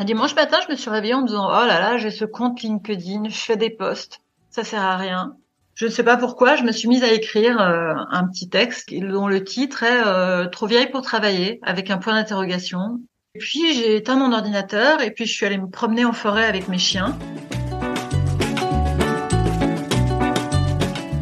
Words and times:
Un 0.00 0.04
dimanche 0.04 0.36
matin, 0.36 0.58
je 0.64 0.70
me 0.70 0.76
suis 0.76 0.90
réveillée 0.90 1.14
en 1.14 1.22
me 1.22 1.26
disant 1.26 1.48
oh 1.48 1.66
là 1.66 1.80
là, 1.80 1.96
j'ai 1.96 2.12
ce 2.12 2.24
compte 2.24 2.62
LinkedIn, 2.62 3.24
je 3.30 3.36
fais 3.36 3.56
des 3.56 3.68
posts, 3.68 4.20
ça 4.48 4.62
sert 4.62 4.80
à 4.80 4.96
rien. 4.96 5.34
Je 5.74 5.86
ne 5.86 5.90
sais 5.90 6.04
pas 6.04 6.16
pourquoi, 6.16 6.54
je 6.54 6.62
me 6.62 6.70
suis 6.70 6.86
mise 6.86 7.02
à 7.02 7.12
écrire 7.12 7.60
euh, 7.60 7.94
un 8.12 8.28
petit 8.28 8.48
texte 8.48 8.94
dont 8.94 9.26
le 9.26 9.42
titre 9.42 9.82
est 9.82 10.06
euh, 10.06 10.46
Trop 10.46 10.68
vieille 10.68 10.88
pour 10.88 11.02
travailler 11.02 11.58
avec 11.64 11.90
un 11.90 11.98
point 11.98 12.14
d'interrogation. 12.14 13.00
Et 13.34 13.40
puis 13.40 13.74
j'ai 13.74 13.96
éteint 13.96 14.14
mon 14.14 14.32
ordinateur 14.32 15.02
et 15.02 15.10
puis 15.10 15.26
je 15.26 15.32
suis 15.32 15.46
allée 15.46 15.58
me 15.58 15.68
promener 15.68 16.04
en 16.04 16.12
forêt 16.12 16.46
avec 16.46 16.68
mes 16.68 16.78
chiens. 16.78 17.18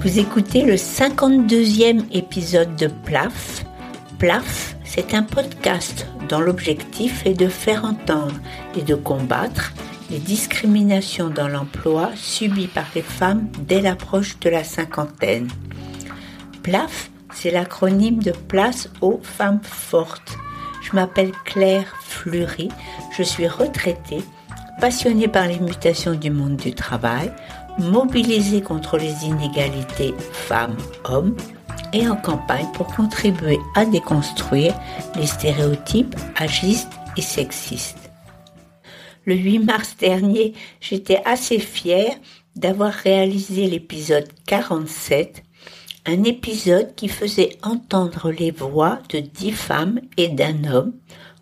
Vous 0.01 0.19
écoutez 0.19 0.61
le 0.61 0.75
52e 0.75 2.05
épisode 2.13 2.77
de 2.77 2.89
PLAF. 3.07 3.65
PLAF, 4.19 4.77
c'est 4.85 5.15
un 5.15 5.23
podcast 5.23 6.07
dont 6.29 6.41
l'objectif 6.41 7.25
est 7.27 7.35
de 7.35 7.49
faire 7.49 7.85
entendre 7.85 8.35
et 8.77 8.83
de 8.83 8.95
combattre 8.95 9.73
les 10.11 10.19
discriminations 10.19 11.31
dans 11.31 11.49
l'emploi 11.49 12.11
subies 12.15 12.69
par 12.69 12.87
les 12.95 13.03
femmes 13.03 13.49
dès 13.61 13.81
l'approche 13.81 14.39
de 14.41 14.51
la 14.51 14.65
cinquantaine. 14.65 15.49
PLAF, 16.63 17.11
c'est 17.33 17.51
l'acronyme 17.51 18.23
de 18.23 18.33
Place 18.33 18.89
aux 19.01 19.21
femmes 19.23 19.61
fortes. 19.63 20.37
Je 20.83 20.95
m'appelle 20.95 21.33
Claire 21.45 21.97
Fleury, 22.01 22.69
je 23.17 23.23
suis 23.23 23.49
retraitée, 23.49 24.23
passionnée 24.81 25.29
par 25.29 25.47
les 25.47 25.59
mutations 25.59 26.15
du 26.15 26.31
monde 26.31 26.57
du 26.57 26.73
travail, 26.73 27.33
mobilisée 27.79 28.63
contre 28.63 28.97
les 28.97 29.25
inégalités 29.25 30.15
femmes-hommes 30.19 31.37
et 31.97 32.09
en 32.09 32.17
campagne 32.17 32.69
pour 32.75 32.87
contribuer 32.95 33.59
à 33.75 33.85
déconstruire 33.85 34.75
les 35.17 35.27
stéréotypes 35.27 36.15
agistes 36.37 36.93
et 37.17 37.23
sexistes 37.23 38.07
le 39.27 39.35
8 39.35 39.59
mars 39.59 39.97
dernier, 39.99 40.55
j'étais 40.81 41.21
assez 41.25 41.59
fière 41.59 42.15
d'avoir 42.55 42.93
réalisé 42.93 43.67
l'épisode 43.67 44.29
47, 44.47 45.43
un 46.07 46.23
épisode 46.23 46.95
qui 46.95 47.09
faisait 47.09 47.59
entendre 47.63 48.31
les 48.31 48.53
voix 48.53 49.01
de 49.11 49.19
dix 49.19 49.51
femmes 49.51 50.01
et 50.17 50.29
d'un 50.29 50.65
homme 50.65 50.95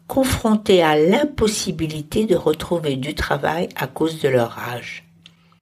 confrontés 0.08 0.82
à 0.82 0.98
l'impossibilité 0.98 2.26
de 2.26 2.36
retrouver 2.36 2.96
du 2.96 3.14
travail 3.14 3.68
à 3.76 3.86
cause 3.86 4.20
de 4.20 4.28
leur 4.28 4.58
âge. 4.58 5.04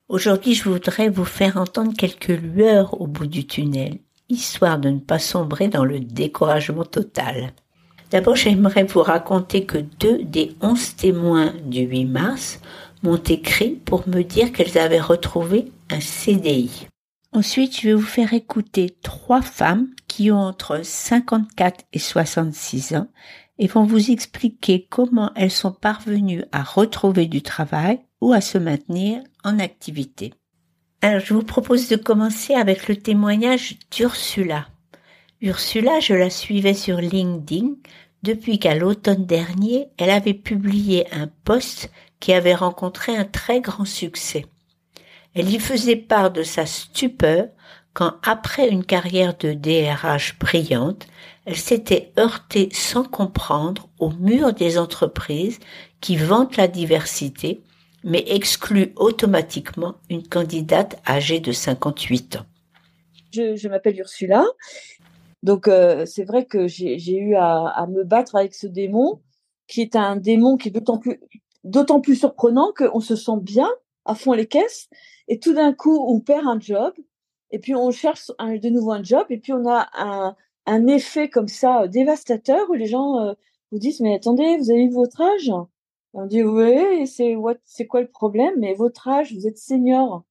Aujourd'hui, 0.08 0.54
je 0.54 0.68
voudrais 0.68 1.08
vous 1.08 1.24
faire 1.24 1.56
entendre 1.56 1.92
quelques 1.96 2.28
lueurs 2.28 3.00
au 3.00 3.06
bout 3.06 3.27
du 3.27 3.46
tunnel, 3.46 3.98
histoire 4.33 4.78
de 4.78 4.91
ne 4.91 4.98
pas 4.98 5.19
sombrer 5.19 5.69
dans 5.69 5.84
le 5.84 6.00
découragement 6.00 6.84
total. 6.84 7.52
D'abord, 8.11 8.36
j'aimerais 8.36 8.84
vous 8.84 9.02
raconter 9.02 9.64
que 9.64 9.78
deux 9.78 10.22
des 10.24 10.55
onze 10.61 10.97
témoins 10.97 11.55
du 11.64 11.80
8 11.80 12.05
mars 12.05 12.61
m'ont 13.02 13.16
écrit 13.16 13.70
pour 13.84 14.08
me 14.08 14.22
dire 14.22 14.52
qu'elles 14.52 14.78
avaient 14.78 15.00
retrouvé 15.00 15.72
un 15.91 16.00
CDI. 16.00 16.86
Ensuite, 17.33 17.80
je 17.80 17.89
vais 17.89 17.94
vous 17.94 18.02
faire 18.02 18.34
écouter 18.34 18.94
trois 19.02 19.41
femmes 19.41 19.89
qui 20.06 20.30
ont 20.30 20.41
entre 20.41 20.84
54 20.84 21.84
et 21.92 21.98
66 21.98 22.94
ans 22.94 23.08
et 23.58 23.67
vont 23.67 23.84
vous 23.84 24.11
expliquer 24.11 24.86
comment 24.91 25.30
elles 25.34 25.50
sont 25.50 25.72
parvenues 25.72 26.44
à 26.52 26.62
retrouver 26.62 27.27
du 27.27 27.41
travail 27.41 28.00
ou 28.20 28.33
à 28.34 28.42
se 28.42 28.58
maintenir 28.58 29.22
en 29.44 29.58
activité. 29.58 30.34
Alors, 31.05 31.19
je 31.19 31.34
vous 31.34 31.42
propose 31.42 31.89
de 31.89 31.97
commencer 31.97 32.55
avec 32.55 32.86
le 32.86 32.95
témoignage 32.95 33.75
d'Ursula. 33.91 34.69
Ursula, 35.41 35.98
je 35.98 36.14
la 36.14 36.31
suivais 36.31 36.75
sur 36.75 36.98
LinkedIn 36.98 37.70
depuis 38.22 38.61
qu'à 38.61 38.77
l'automne 38.77 39.27
dernier, 39.27 39.89
elle 39.98 40.11
avait 40.11 40.33
publié 40.33 41.12
un 41.12 41.28
post 41.42 41.91
qui 42.20 42.33
avait 42.33 42.55
rencontré 42.55 43.17
un 43.17 43.25
très 43.25 43.61
grand 43.61 43.84
succès. 43.84 44.47
Elle 45.35 45.51
y 45.51 45.58
faisait 45.58 45.96
part 45.96 46.30
de 46.30 46.45
sa 46.45 46.67
stupeur 46.67 47.48
quand, 47.95 48.14
après 48.23 48.68
une 48.68 48.85
carrière 48.85 49.36
de 49.36 49.55
DRH 49.55 50.39
brillante, 50.39 51.08
elle 51.46 51.57
s'était 51.57 52.12
heurtée 52.17 52.68
sans 52.70 53.02
comprendre 53.02 53.89
au 53.98 54.11
mur 54.11 54.52
des 54.52 54.79
entreprises 54.79 55.58
qui 56.01 56.14
vantent 56.14 56.57
la 56.57 56.68
diversité, 56.68 57.61
mais 58.05 58.24
excluent 58.27 58.92
automatiquement 58.96 59.95
une 60.11 60.27
candidate 60.27 61.01
âgée 61.07 61.40
de 61.40 61.52
58 61.52 62.36
ans. 62.36 62.46
Je, 63.33 63.68
m'appelle 63.68 63.98
Ursula 63.98 64.45
donc 65.42 65.67
euh, 65.67 66.07
c'est 66.07 66.24
vrai 66.24 66.45
que 66.45 66.68
j'ai 66.68 67.17
eu 67.17 67.35
à, 67.35 67.86
me 67.89 68.05
battre 68.05 68.36
avec 68.36 68.55
ce 68.55 68.67
démon, 68.67 69.20
qui 69.67 69.80
est 69.80 69.96
un 69.96 70.17
démon 70.17 70.57
qui 70.57 70.68
est 70.68 70.70
d'autant 70.70 70.98
plus 70.98 71.20
d'autant 71.64 72.01
plus 72.01 72.17
surprenant 72.17 72.73
qu'on 72.77 73.01
se 73.01 73.14
sent 73.17 73.39
bien 73.41 73.68
à 74.05 74.14
fond 74.14 74.33
les 74.33 74.46
caisses, 74.46 74.89
et 75.29 75.39
tout 75.39 75.55
d'un 75.55 75.73
coup 75.73 75.96
on 76.08 76.20
perd 76.20 76.46
un 76.46 76.58
job, 76.61 76.92
et 77.51 77.58
puis 77.58 77.74
on 77.74 77.91
cherche 77.91 78.30
de 78.39 78.68
nouveau 78.68 78.92
un 78.92 79.02
job, 79.02 79.27
et 79.30 79.39
puis 79.39 79.52
on 79.52 79.68
a 79.68 79.89
un, 79.95 80.36
un 80.67 80.86
effet 80.86 81.29
comme 81.29 81.48
ça 81.48 81.83
euh, 81.83 81.86
dévastateur 81.89 82.68
où 82.70 82.74
les 82.74 82.86
gens 82.86 83.18
euh, 83.18 83.33
vous 83.70 83.79
disent 83.79 84.01
mais 84.01 84.14
attendez 84.14 84.57
vous 84.58 84.70
avez 84.70 84.86
vu 84.86 84.95
votre 84.95 85.20
âge? 85.20 85.51
On 86.14 86.27
dit 86.27 86.42
oui 86.42 87.06
c'est 87.06 87.86
quoi 87.86 88.00
le 88.00 88.11
problème? 88.11 88.55
Mais 88.58 88.74
votre 88.74 89.08
âge 89.08 89.34
vous 89.34 89.46
êtes 89.46 89.58
senior 89.58 90.24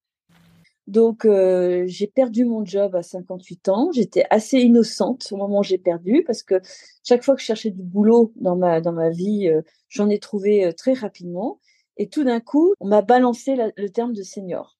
donc, 0.88 1.24
euh, 1.24 1.84
j'ai 1.86 2.06
perdu 2.06 2.44
mon 2.44 2.64
job 2.64 2.96
à 2.96 3.02
58 3.02 3.68
ans. 3.68 3.90
J'étais 3.92 4.24
assez 4.30 4.58
innocente 4.60 5.28
au 5.30 5.36
moment 5.36 5.60
où 5.60 5.62
j'ai 5.62 5.78
perdu 5.78 6.24
parce 6.26 6.42
que 6.42 6.60
chaque 7.06 7.22
fois 7.22 7.34
que 7.34 7.40
je 7.40 7.46
cherchais 7.46 7.70
du 7.70 7.82
boulot 7.82 8.32
dans 8.36 8.56
ma, 8.56 8.80
dans 8.80 8.92
ma 8.92 9.10
vie, 9.10 9.48
euh, 9.48 9.62
j'en 9.88 10.08
ai 10.08 10.18
trouvé 10.18 10.64
euh, 10.66 10.72
très 10.72 10.92
rapidement. 10.92 11.60
Et 11.98 12.08
tout 12.08 12.24
d'un 12.24 12.40
coup, 12.40 12.74
on 12.80 12.88
m'a 12.88 13.02
balancé 13.02 13.56
le 13.76 13.88
terme 13.90 14.12
de 14.12 14.22
senior. 14.22 14.76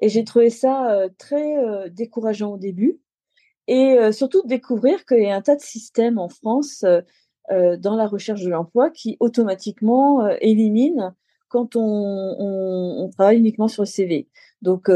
Et 0.00 0.08
j'ai 0.08 0.24
trouvé 0.24 0.48
ça 0.48 1.06
très 1.18 1.56
décourageant 1.90 2.54
au 2.54 2.56
début. 2.56 3.00
Et 3.66 3.96
surtout 4.12 4.42
de 4.42 4.48
découvrir 4.48 5.04
qu'il 5.04 5.24
y 5.24 5.28
a 5.28 5.34
un 5.34 5.42
tas 5.42 5.56
de 5.56 5.60
systèmes 5.60 6.18
en 6.18 6.28
France 6.28 6.84
dans 7.50 7.96
la 7.96 8.06
recherche 8.06 8.42
de 8.42 8.50
l'emploi 8.50 8.90
qui 8.90 9.16
automatiquement 9.20 10.26
éliminent 10.40 11.12
quand 11.48 11.76
on, 11.76 13.10
travaille 13.16 13.38
uniquement 13.38 13.68
sur 13.68 13.82
le 13.82 13.86
CV. 13.86 14.28
Donc, 14.62 14.88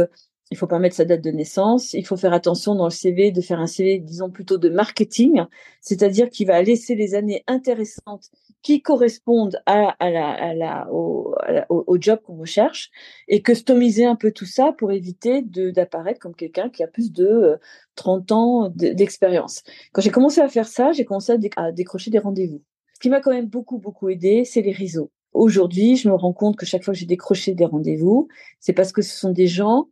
il 0.50 0.56
faut 0.56 0.66
pas 0.66 0.78
mettre 0.78 0.96
sa 0.96 1.04
date 1.04 1.22
de 1.22 1.30
naissance. 1.30 1.92
Il 1.92 2.06
faut 2.06 2.16
faire 2.16 2.32
attention 2.32 2.74
dans 2.74 2.84
le 2.84 2.90
CV 2.90 3.32
de 3.32 3.40
faire 3.40 3.60
un 3.60 3.66
CV, 3.66 3.98
disons 3.98 4.30
plutôt 4.30 4.58
de 4.58 4.68
marketing, 4.68 5.42
c'est-à-dire 5.80 6.30
qu'il 6.30 6.46
va 6.46 6.62
laisser 6.62 6.94
les 6.94 7.14
années 7.14 7.42
intéressantes 7.46 8.30
qui 8.66 8.82
correspondent 8.82 9.62
à, 9.64 9.94
à 10.00 10.10
la, 10.10 10.28
à 10.28 10.52
la, 10.52 10.92
au, 10.92 11.36
au, 11.68 12.00
job 12.00 12.18
qu'on 12.24 12.34
recherche 12.34 12.90
et 13.28 13.40
customiser 13.40 14.04
un 14.04 14.16
peu 14.16 14.32
tout 14.32 14.44
ça 14.44 14.72
pour 14.76 14.90
éviter 14.90 15.40
d'apparaître 15.40 16.18
comme 16.18 16.34
quelqu'un 16.34 16.68
qui 16.68 16.82
a 16.82 16.88
plus 16.88 17.12
de 17.12 17.60
30 17.94 18.32
euh, 18.32 18.34
ans 18.34 18.68
d'expérience. 18.74 19.62
Quand 19.92 20.02
j'ai 20.02 20.10
commencé 20.10 20.40
à 20.40 20.48
faire 20.48 20.66
ça, 20.66 20.90
j'ai 20.90 21.04
commencé 21.04 21.30
à, 21.30 21.62
à 21.62 21.70
décrocher 21.70 22.10
des 22.10 22.18
rendez-vous. 22.18 22.60
Ce 22.94 22.98
qui 22.98 23.08
m'a 23.08 23.20
quand 23.20 23.30
même 23.30 23.46
beaucoup, 23.46 23.78
beaucoup 23.78 24.08
aidé, 24.08 24.44
c'est 24.44 24.62
les 24.62 24.72
réseaux. 24.72 25.12
Aujourd'hui, 25.32 25.94
je 25.94 26.08
me 26.08 26.16
rends 26.16 26.32
compte 26.32 26.56
que 26.56 26.66
chaque 26.66 26.82
fois 26.82 26.92
que 26.92 26.98
j'ai 26.98 27.06
décroché 27.06 27.54
des 27.54 27.66
rendez-vous, 27.66 28.26
c'est 28.58 28.72
parce 28.72 28.90
que 28.90 29.00
ce 29.00 29.16
sont 29.16 29.30
des 29.30 29.46
gens 29.46 29.86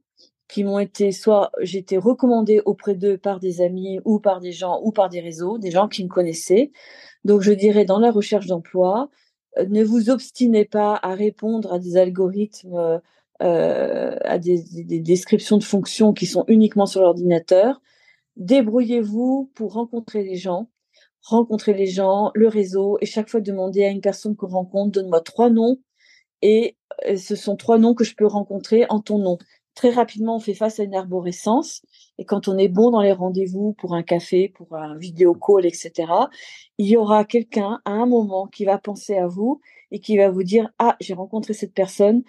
qui 0.55 0.63
m'ont 0.63 0.79
été 0.79 1.11
soit 1.11 1.51
été 1.61 1.99
recommandée 1.99 2.63
auprès 2.65 2.95
d'eux 2.95 3.19
par 3.19 3.41
des 3.41 3.61
amis 3.61 3.99
ou 4.05 4.21
par 4.21 4.39
des 4.39 4.53
gens 4.53 4.81
ou 4.85 4.93
par 4.93 5.09
des 5.09 5.19
réseaux, 5.19 5.59
des 5.59 5.73
gens 5.73 5.89
qui 5.89 6.05
me 6.05 6.09
connaissaient. 6.09 6.71
Donc 7.25 7.41
je 7.41 7.51
dirais 7.51 7.85
dans 7.85 7.99
la 7.99 8.13
recherche 8.13 8.47
d'emploi, 8.47 9.11
euh, 9.59 9.67
ne 9.69 9.83
vous 9.83 10.11
obstinez 10.11 10.65
pas 10.65 10.97
à 11.03 11.17
répondre 11.17 11.73
à 11.73 11.81
des 11.81 11.97
algorithmes, 11.97 13.01
euh, 13.43 14.17
à 14.23 14.39
des, 14.39 14.63
des, 14.85 15.01
descriptions 15.01 15.59
de 15.59 15.65
fonctions 15.65 16.13
qui 16.13 16.27
sont 16.27 16.45
uniquement 16.47 16.87
sur 16.87 17.01
l'ordinateur. 17.01 17.83
Débrouillez-vous 18.37 19.51
pour 19.57 19.73
rencontrer 19.73 20.23
les 20.23 20.37
gens, 20.37 20.69
rencontrer 21.23 21.75
les 21.75 21.87
gens, 21.89 22.31
le 22.37 22.47
réseau, 22.47 22.97
et 23.01 23.07
chaque 23.07 23.29
fois 23.29 23.41
demander 23.41 23.83
à 23.85 23.89
une 23.89 24.01
personne 24.01 24.37
qu'on 24.37 24.47
rencontre, 24.47 24.93
donne-moi 24.93 25.21
trois 25.21 25.51
noms, 25.51 25.79
et 26.43 26.77
euh, 27.09 27.17
ce 27.17 27.35
sont 27.35 27.57
trois 27.57 27.79
noms 27.79 27.95
que 27.95 28.05
je 28.05 28.15
peux 28.15 28.27
rencontrer 28.27 28.87
en 28.89 29.01
ton 29.01 29.19
nom 29.19 29.39
très 29.75 29.91
rapidement, 29.91 30.37
on 30.37 30.41
fait 30.41 30.55
face 30.55 30.81
à 30.81 30.85
une 30.85 30.95
arborescence. 30.95 31.83
Et 32.19 32.25
quand 32.25 32.49
on 32.49 32.57
est 32.59 32.69
bon 32.69 32.91
dans 32.91 33.01
les 33.01 33.13
rendez-vous 33.13 33.75
pour 33.75 33.95
un 33.95 34.03
café, 34.03 34.49
pour 34.49 34.75
un 34.77 34.97
vidéo 34.97 35.35
call, 35.35 35.67
etc., 35.67 36.13
il 36.79 36.87
y 36.87 36.97
aura 36.97 37.25
quelqu'un 37.25 37.81
à 37.85 37.93
un 37.93 38.07
moment 38.07 38.47
qui 38.47 38.65
va 38.65 38.79
penser 38.79 39.17
à 39.17 39.27
vous 39.27 39.61
et 39.91 40.01
qui 40.01 40.17
va 40.17 40.31
vous 40.31 40.43
dire, 40.43 40.71
ah, 40.79 40.97
j'ai 41.01 41.15
rencontré 41.15 41.55
cette 41.55 41.75
personne. 41.75 42.23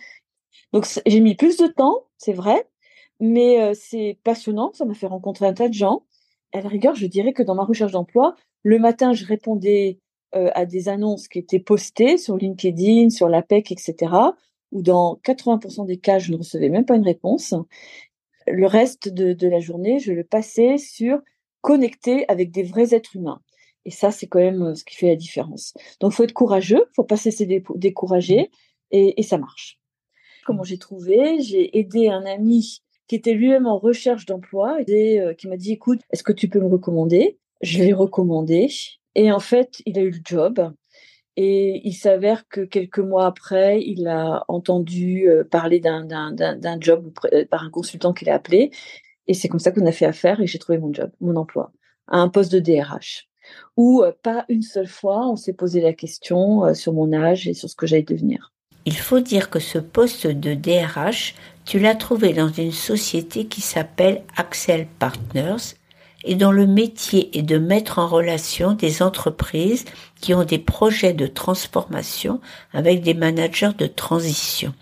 Donc, 0.73 0.87
j'ai 1.05 1.19
mis 1.19 1.35
plus 1.35 1.57
de 1.57 1.67
temps, 1.67 2.05
c'est 2.17 2.33
vrai, 2.33 2.67
mais 3.19 3.61
euh, 3.61 3.73
c'est 3.73 4.19
passionnant. 4.23 4.71
Ça 4.73 4.85
m'a 4.85 4.93
fait 4.93 5.07
rencontrer 5.07 5.45
un 5.47 5.53
tas 5.53 5.69
de 5.69 5.73
gens. 5.73 6.05
À 6.53 6.61
la 6.61 6.69
rigueur, 6.69 6.95
je 6.95 7.05
dirais 7.07 7.33
que 7.33 7.43
dans 7.43 7.55
ma 7.55 7.63
recherche 7.63 7.91
d'emploi, 7.91 8.35
le 8.63 8.79
matin, 8.79 9.13
je 9.13 9.25
répondais 9.25 9.99
euh, 10.35 10.49
à 10.55 10.65
des 10.65 10.89
annonces 10.89 11.27
qui 11.27 11.39
étaient 11.39 11.59
postées 11.59 12.17
sur 12.17 12.37
LinkedIn, 12.37 13.09
sur 13.09 13.29
l'APEC, 13.29 13.71
etc 13.71 14.31
où 14.75 14.81
dans 14.81 15.19
80% 15.23 15.85
des 15.85 15.95
cas, 15.97 16.19
je 16.19 16.33
ne 16.33 16.37
recevais 16.37 16.67
même 16.67 16.85
pas 16.85 16.97
une 16.97 17.05
réponse. 17.05 17.53
Le 18.45 18.67
reste 18.67 19.07
de, 19.07 19.47
la 19.47 19.61
journée, 19.61 19.99
je 19.99 20.11
le 20.11 20.25
passais 20.25 20.77
sur 20.77 21.19
connecter 21.61 22.25
avec 22.27 22.51
des 22.51 22.63
vrais 22.63 22.93
êtres 22.93 23.15
humains. 23.15 23.41
Et 23.85 23.91
ça, 23.91 24.11
c'est 24.11 24.27
quand 24.27 24.39
même 24.39 24.61
euh, 24.61 24.75
ce 24.75 24.83
qui 24.83 24.95
fait 24.95 25.07
la 25.07 25.15
différence. 25.15 25.73
Donc, 26.01 26.11
il 26.11 26.15
faut 26.15 26.23
être 26.23 26.33
courageux, 26.33 26.85
il 26.91 26.95
faut 26.95 27.03
pas 27.03 27.17
cesser 27.17 27.45
de 27.45 27.63
décourager. 27.75 28.51
et, 28.91 29.23
ça 29.23 29.37
marche. 29.37 29.79
Comment 30.45 30.63
j'ai 30.63 30.77
trouvé? 30.77 31.39
J'ai 31.39 31.77
aidé 31.77 32.09
un 32.09 32.25
ami 32.25 32.81
qui 33.07 33.15
était 33.15 33.33
lui-même 33.33 33.67
en 33.67 33.77
recherche 33.77 34.25
d'emploi 34.25 34.77
et 34.87 35.19
euh, 35.19 35.33
qui 35.33 35.47
m'a 35.47 35.57
dit 35.57 35.71
écoute, 35.71 36.01
est-ce 36.11 36.23
que 36.23 36.33
tu 36.33 36.49
peux 36.49 36.59
me 36.59 36.67
recommander? 36.67 37.39
Je 37.61 37.79
l'ai 37.79 37.93
recommandé 37.93 38.69
et 39.15 39.31
en 39.31 39.39
fait, 39.39 39.81
il 39.85 39.97
a 39.97 40.01
eu 40.01 40.11
le 40.11 40.19
job. 40.23 40.73
Et 41.37 41.81
il 41.83 41.93
s'avère 41.93 42.47
que 42.47 42.61
quelques 42.61 42.99
mois 42.99 43.25
après, 43.25 43.81
il 43.81 44.07
a 44.07 44.45
entendu 44.47 45.27
euh, 45.27 45.43
parler 45.43 45.79
d'un 45.79 46.07
job 46.79 47.11
euh, 47.33 47.45
par 47.45 47.63
un 47.63 47.69
consultant 47.69 48.13
qu'il 48.13 48.29
a 48.29 48.35
appelé. 48.35 48.71
Et 49.27 49.33
c'est 49.33 49.49
comme 49.49 49.59
ça 49.59 49.71
qu'on 49.71 49.85
a 49.85 49.91
fait 49.91 50.05
affaire 50.05 50.39
et 50.39 50.47
j'ai 50.47 50.59
trouvé 50.59 50.77
mon 50.77 50.93
job, 50.93 51.11
mon 51.19 51.35
emploi, 51.35 51.71
à 52.07 52.19
un 52.19 52.29
poste 52.29 52.51
de 52.51 52.59
DRH. 52.59 53.27
Où 53.75 54.01
euh, 54.01 54.13
pas 54.23 54.45
une 54.47 54.61
seule 54.61 54.87
fois 54.87 55.29
on 55.29 55.35
s'est 55.35 55.53
posé 55.53 55.81
la 55.81 55.93
question 55.93 56.73
sur 56.73 56.93
mon 56.93 57.11
âge 57.11 57.47
et 57.47 57.53
sur 57.53 57.69
ce 57.69 57.75
que 57.75 57.85
j'allais 57.85 58.03
devenir. 58.03 58.53
Il 58.85 58.97
faut 58.97 59.19
dire 59.19 59.49
que 59.49 59.59
ce 59.59 59.79
poste 59.79 60.27
de 60.27 60.53
DRH, 60.53 61.35
tu 61.65 61.79
l'as 61.79 61.95
trouvé 61.95 62.33
dans 62.33 62.49
une 62.49 62.71
société 62.71 63.45
qui 63.45 63.61
s'appelle 63.61 64.23
Axel 64.37 64.87
Partners 64.99 65.75
et 66.25 66.35
dont 66.35 66.51
le 66.51 66.67
métier 66.67 67.37
est 67.37 67.43
de 67.43 67.57
mettre 67.57 67.99
en 67.99 68.07
relation 68.07 68.73
des 68.73 69.01
entreprises 69.01 69.85
qui 70.19 70.33
ont 70.33 70.43
des 70.43 70.59
projets 70.59 71.13
de 71.13 71.27
transformation 71.27 72.41
avec 72.73 73.01
des 73.01 73.13
managers 73.13 73.71
de 73.77 73.87
transition. 73.87 74.73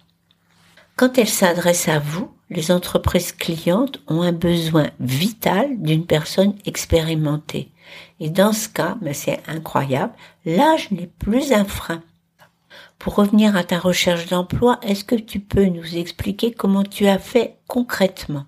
Quand 0.95 1.17
elles 1.17 1.27
s'adressent 1.27 1.89
à 1.89 1.99
vous, 1.99 2.31
les 2.49 2.71
entreprises 2.71 3.31
clientes 3.31 3.99
ont 4.07 4.21
un 4.21 4.31
besoin 4.31 4.89
vital 4.99 5.81
d'une 5.81 6.05
personne 6.05 6.55
expérimentée. 6.65 7.69
Et 8.19 8.29
dans 8.29 8.53
ce 8.53 8.69
cas, 8.69 8.97
mais 9.01 9.13
c'est 9.13 9.41
incroyable, 9.47 10.13
l'âge 10.45 10.91
n'est 10.91 11.09
plus 11.19 11.51
un 11.51 11.65
frein. 11.65 12.01
Pour 12.99 13.15
revenir 13.15 13.57
à 13.57 13.63
ta 13.63 13.79
recherche 13.79 14.27
d'emploi, 14.27 14.79
est-ce 14.81 15.03
que 15.03 15.15
tu 15.15 15.39
peux 15.39 15.65
nous 15.65 15.97
expliquer 15.97 16.51
comment 16.51 16.83
tu 16.83 17.07
as 17.07 17.19
fait 17.19 17.57
concrètement? 17.67 18.45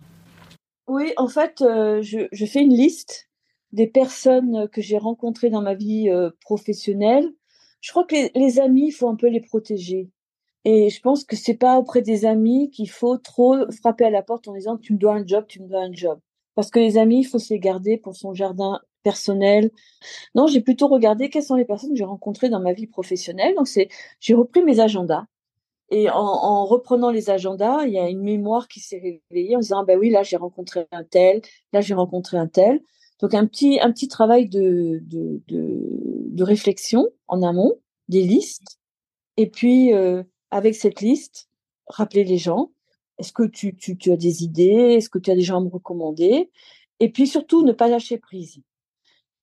Oui, 0.88 1.14
en 1.18 1.28
fait, 1.28 1.62
euh, 1.62 2.02
je, 2.02 2.46
fais 2.46 2.62
une 2.62 2.74
liste 2.74 3.30
des 3.72 3.88
personnes 3.88 4.70
que 4.70 4.82
j'ai 4.82 4.98
rencontrées 4.98 5.50
dans 5.50 5.62
ma 5.62 5.74
vie 5.74 6.10
euh, 6.10 6.30
professionnelle. 6.42 7.28
Je 7.82 7.92
crois 7.92 8.06
que 8.06 8.16
les, 8.38 8.60
amis, 8.60 8.88
il 8.88 8.92
faut 8.92 9.10
un 9.10 9.16
peu 9.16 9.28
les 9.28 9.42
protéger. 9.42 10.10
Et 10.64 10.90
je 10.90 11.02
pense 11.02 11.24
que 11.24 11.36
c'est 11.36 11.56
pas 11.56 11.78
auprès 11.78 12.02
des 12.02 12.26
amis 12.26 12.72
qu'il 12.72 12.90
faut 12.90 13.18
trop 13.18 13.70
frapper 13.72 14.06
à 14.06 14.10
la 14.10 14.24
porte 14.24 14.48
en 14.48 14.54
disant 14.54 14.78
tu 14.78 14.94
me 14.94 14.98
dois 14.98 15.14
un 15.16 15.26
job, 15.26 15.46
tu 15.48 15.62
me 15.62 15.68
dois 15.68 15.82
un 15.82 15.94
job. 15.94 16.20
Parce 16.56 16.72
que 16.72 16.80
les 16.80 16.98
amis, 16.98 17.20
il 17.22 17.26
faut 17.26 17.40
se 17.40 17.54
les 17.54 17.60
garder 17.60 17.98
pour 17.98 18.16
son 18.16 18.34
jardin 18.34 18.80
personnel. 19.04 19.72
Non, 20.36 20.48
j'ai 20.48 20.62
plutôt 20.62 20.88
regardé 20.88 21.30
quelles 21.30 21.44
sont 21.44 21.56
les 21.56 21.66
personnes 21.66 21.92
que 21.92 21.98
j'ai 21.98 22.06
rencontrées 22.06 22.50
dans 22.50 22.60
ma 22.62 22.74
vie 22.74 22.88
professionnelle. 22.88 23.56
Donc 23.56 23.68
c'est, 23.68 23.90
j'ai 24.20 24.34
repris 24.34 24.64
mes 24.64 24.80
agendas. 24.80 25.26
Et 25.92 26.10
en, 26.10 26.66
reprenant 26.66 27.12
les 27.12 27.30
agendas, 27.30 27.86
il 27.86 27.94
y 27.94 28.00
a 28.00 28.10
une 28.10 28.24
mémoire 28.24 28.68
qui 28.68 28.80
s'est 28.80 29.22
réveillée 29.32 29.56
en 29.56 29.60
disant 29.60 29.82
ah 29.82 29.86
ben 29.86 30.00
oui 30.00 30.10
là 30.10 30.24
j'ai 30.24 30.36
rencontré 30.36 30.88
un 30.92 31.04
tel, 31.04 31.42
là 31.74 31.82
j'ai 31.82 31.94
rencontré 31.94 32.38
un 32.38 32.48
tel. 32.48 32.82
Donc 33.22 33.34
un 33.34 33.46
petit 33.46 33.80
un 33.80 33.92
petit 33.92 34.08
travail 34.08 34.50
de 34.50 35.00
de, 35.04 35.42
de, 35.48 36.44
réflexion 36.44 37.10
en 37.28 37.44
amont, 37.44 37.76
des 38.10 38.24
listes. 38.24 38.80
Et 39.38 39.48
puis 39.50 39.94
euh, 39.94 40.24
avec 40.52 40.76
cette 40.76 41.02
liste, 41.02 41.50
rappeler 41.88 42.24
les 42.24 42.38
gens. 42.38 42.72
Est-ce 43.18 43.32
que 43.32 43.44
tu, 43.44 43.76
tu, 43.78 43.98
tu 43.98 44.12
as 44.12 44.18
des 44.18 44.44
idées? 44.44 44.96
Est-ce 44.98 45.10
que 45.10 45.20
tu 45.20 45.32
as 45.32 45.36
des 45.36 45.42
gens 45.42 45.58
à 45.58 45.62
me 45.62 45.70
recommander? 45.70 46.52
Et 47.00 47.10
puis 47.12 47.28
surtout 47.28 47.64
ne 47.64 47.72
pas 47.72 47.88
lâcher 47.88 48.18
prise. 48.18 48.60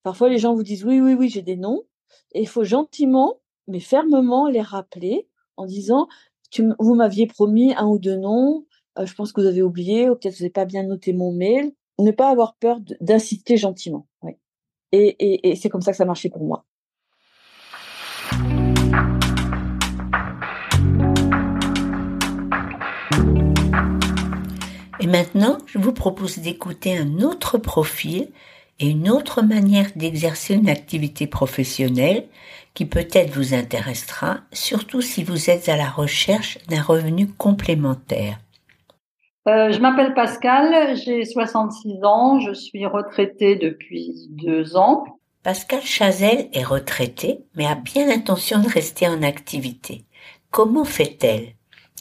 Parfois 0.03 0.29
les 0.29 0.37
gens 0.37 0.53
vous 0.53 0.63
disent 0.63 0.83
oui 0.83 0.99
oui 0.99 1.13
oui 1.13 1.29
j'ai 1.29 1.41
des 1.41 1.55
noms 1.55 1.83
et 2.33 2.41
il 2.41 2.47
faut 2.47 2.65
gentiment 2.65 3.39
mais 3.67 3.79
fermement 3.79 4.49
les 4.49 4.61
rappeler 4.61 5.27
en 5.55 5.65
disant 5.65 6.07
vous 6.79 6.95
m'aviez 6.95 7.27
promis 7.27 7.73
un 7.75 7.85
ou 7.85 7.99
deux 7.99 8.17
noms, 8.17 8.65
euh, 8.99 9.05
je 9.05 9.13
pense 9.15 9.31
que 9.31 9.41
vous 9.41 9.47
avez 9.47 9.61
oublié, 9.61 10.09
ou 10.09 10.15
peut-être 10.15 10.35
vous 10.35 10.43
n'avez 10.43 10.51
pas 10.51 10.65
bien 10.65 10.83
noté 10.83 11.13
mon 11.13 11.31
mail. 11.31 11.71
Ne 11.99 12.11
pas 12.11 12.29
avoir 12.29 12.55
peur 12.55 12.79
d'insister 13.01 13.57
gentiment. 13.57 14.07
Et, 14.91 15.55
c'est 15.55 15.69
comme 15.69 15.81
ça 15.81 15.91
que 15.91 15.97
ça 15.97 16.05
marchait 16.05 16.29
pour 16.29 16.43
moi. 16.43 16.65
Et 24.99 25.07
maintenant, 25.07 25.57
je 25.65 25.79
vous 25.79 25.93
propose 25.93 26.37
d'écouter 26.39 26.95
un 26.95 27.19
autre 27.21 27.57
profil 27.57 28.29
et 28.79 28.87
une 28.87 29.09
autre 29.09 29.41
manière 29.41 29.89
d'exercer 29.95 30.53
une 30.53 30.69
activité 30.69 31.25
professionnelle 31.25 32.27
qui 32.73 32.85
peut-être 32.85 33.31
vous 33.31 33.53
intéressera, 33.53 34.39
surtout 34.51 35.01
si 35.01 35.23
vous 35.23 35.49
êtes 35.49 35.69
à 35.69 35.77
la 35.77 35.89
recherche 35.89 36.57
d'un 36.67 36.81
revenu 36.81 37.27
complémentaire. 37.27 38.39
Euh, 39.47 39.71
je 39.71 39.79
m'appelle 39.79 40.13
Pascal, 40.13 40.95
j'ai 40.95 41.25
66 41.25 42.03
ans, 42.03 42.39
je 42.39 42.53
suis 42.53 42.85
retraitée 42.85 43.57
depuis 43.57 44.13
deux 44.29 44.77
ans. 44.77 45.03
Pascal 45.43 45.81
Chazelle 45.81 46.47
est 46.53 46.63
retraitée, 46.63 47.39
mais 47.55 47.65
a 47.65 47.75
bien 47.75 48.07
l'intention 48.07 48.59
de 48.59 48.69
rester 48.69 49.07
en 49.07 49.21
activité. 49.21 50.05
Comment 50.49 50.85
fait-elle? 50.85 51.55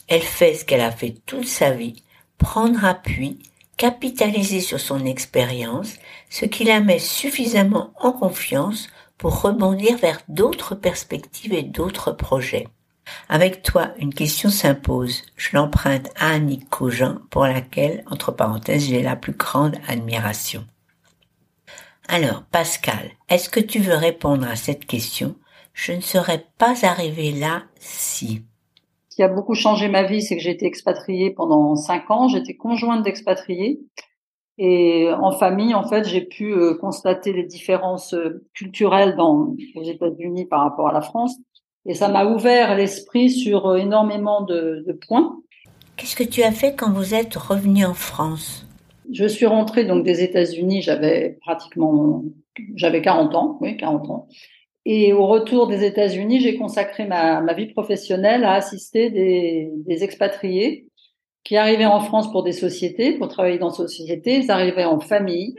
Elle 0.06 0.22
fait 0.22 0.54
ce 0.54 0.64
qu'elle 0.64 0.80
a 0.80 0.92
fait 0.92 1.16
toute 1.26 1.48
sa 1.48 1.72
vie, 1.72 2.04
prendre 2.38 2.84
appui, 2.84 3.40
capitaliser 3.76 4.60
sur 4.60 4.78
son 4.78 5.04
expérience, 5.04 5.96
ce 6.30 6.44
qui 6.44 6.62
la 6.62 6.80
met 6.80 7.00
suffisamment 7.00 7.92
en 7.98 8.12
confiance 8.12 8.88
pour 9.22 9.40
rebondir 9.40 9.98
vers 9.98 10.20
d'autres 10.26 10.74
perspectives 10.74 11.52
et 11.52 11.62
d'autres 11.62 12.10
projets. 12.10 12.66
Avec 13.28 13.62
toi, 13.62 13.92
une 13.98 14.12
question 14.12 14.50
s'impose. 14.50 15.22
Je 15.36 15.56
l'emprunte 15.56 16.08
à 16.16 16.30
Annick 16.30 16.68
Cogent, 16.68 17.18
pour 17.30 17.44
laquelle, 17.44 18.02
entre 18.10 18.32
parenthèses, 18.32 18.88
j'ai 18.88 19.00
la 19.00 19.14
plus 19.14 19.34
grande 19.34 19.76
admiration. 19.86 20.66
Alors, 22.08 22.42
Pascal, 22.50 23.12
est-ce 23.28 23.48
que 23.48 23.60
tu 23.60 23.78
veux 23.78 23.94
répondre 23.94 24.44
à 24.44 24.56
cette 24.56 24.86
question? 24.86 25.36
Je 25.72 25.92
ne 25.92 26.00
serais 26.00 26.44
pas 26.58 26.84
arrivée 26.84 27.30
là 27.30 27.62
si. 27.78 28.42
Ce 29.08 29.14
qui 29.14 29.22
a 29.22 29.28
beaucoup 29.28 29.54
changé 29.54 29.88
ma 29.88 30.02
vie, 30.02 30.20
c'est 30.20 30.36
que 30.36 30.42
j'ai 30.42 30.50
été 30.50 30.66
expatriée 30.66 31.30
pendant 31.30 31.76
cinq 31.76 32.10
ans. 32.10 32.26
J'étais 32.26 32.56
conjointe 32.56 33.04
d'expatriés. 33.04 33.78
Et 34.58 35.08
en 35.10 35.32
famille, 35.32 35.74
en 35.74 35.88
fait, 35.88 36.06
j'ai 36.06 36.20
pu 36.20 36.52
euh, 36.52 36.74
constater 36.74 37.32
les 37.32 37.44
différences 37.44 38.12
euh, 38.12 38.44
culturelles 38.54 39.16
dans, 39.16 39.54
aux 39.74 39.82
États-Unis 39.82 40.46
par 40.46 40.60
rapport 40.60 40.88
à 40.88 40.92
la 40.92 41.00
France. 41.00 41.36
Et 41.86 41.94
ça 41.94 42.08
m'a 42.08 42.26
ouvert 42.26 42.76
l'esprit 42.76 43.30
sur 43.30 43.66
euh, 43.66 43.76
énormément 43.76 44.42
de, 44.42 44.84
de 44.86 44.92
points. 44.92 45.38
Qu'est-ce 45.96 46.16
que 46.16 46.24
tu 46.24 46.42
as 46.42 46.52
fait 46.52 46.74
quand 46.74 46.92
vous 46.92 47.14
êtes 47.14 47.34
revenu 47.34 47.84
en 47.84 47.94
France? 47.94 48.66
Je 49.10 49.26
suis 49.26 49.46
rentrée 49.46 49.84
donc 49.84 50.04
des 50.04 50.22
États-Unis, 50.22 50.82
j'avais 50.82 51.38
pratiquement, 51.40 52.22
j'avais 52.76 53.02
40 53.02 53.34
ans, 53.34 53.58
oui, 53.60 53.76
40 53.76 54.10
ans. 54.10 54.28
Et 54.84 55.12
au 55.12 55.26
retour 55.26 55.68
des 55.68 55.84
États-Unis, 55.84 56.40
j'ai 56.40 56.56
consacré 56.56 57.06
ma, 57.06 57.40
ma, 57.40 57.54
vie 57.54 57.66
professionnelle 57.66 58.44
à 58.44 58.54
assister 58.54 59.10
des, 59.10 59.70
des 59.74 60.02
expatriés 60.02 60.86
qui 61.44 61.56
arrivaient 61.56 61.86
en 61.86 62.00
France 62.00 62.30
pour 62.30 62.42
des 62.42 62.52
sociétés, 62.52 63.18
pour 63.18 63.28
travailler 63.28 63.58
dans 63.58 63.70
ces 63.70 63.82
sociétés. 63.82 64.38
Ils 64.38 64.50
arrivaient 64.50 64.84
en 64.84 65.00
famille. 65.00 65.56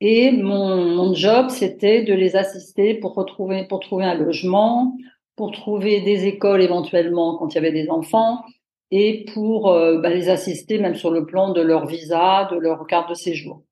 Et 0.00 0.32
mon, 0.32 0.84
mon 0.84 1.14
job, 1.14 1.50
c'était 1.50 2.02
de 2.02 2.14
les 2.14 2.36
assister 2.36 2.94
pour 2.94 3.14
retrouver, 3.14 3.66
pour 3.68 3.80
trouver 3.80 4.04
un 4.04 4.14
logement, 4.14 4.96
pour 5.36 5.52
trouver 5.52 6.00
des 6.00 6.26
écoles 6.26 6.62
éventuellement 6.62 7.36
quand 7.36 7.52
il 7.52 7.54
y 7.56 7.58
avait 7.58 7.72
des 7.72 7.90
enfants, 7.90 8.40
et 8.90 9.24
pour 9.32 9.68
euh, 9.68 10.00
bah, 10.00 10.10
les 10.10 10.28
assister 10.28 10.78
même 10.78 10.94
sur 10.94 11.10
le 11.10 11.24
plan 11.24 11.52
de 11.52 11.60
leur 11.60 11.86
visa, 11.86 12.48
de 12.50 12.56
leur 12.56 12.86
carte 12.86 13.08
de 13.10 13.14
séjour. 13.14 13.62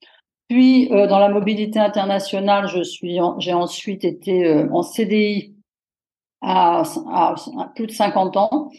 Puis 0.49 0.91
euh, 0.93 1.07
dans 1.07 1.19
la 1.19 1.29
mobilité 1.29 1.79
internationale, 1.79 2.69
je 2.69 2.83
suis, 2.83 3.19
j'ai 3.39 3.53
ensuite 3.53 4.05
été 4.05 4.47
euh, 4.47 4.69
en 4.73 4.83
CDI 4.83 5.55
à, 6.41 6.85
à, 7.13 7.35
plus 7.75 7.87
de 7.87 7.93
50 7.93 8.37
ans 8.37 8.71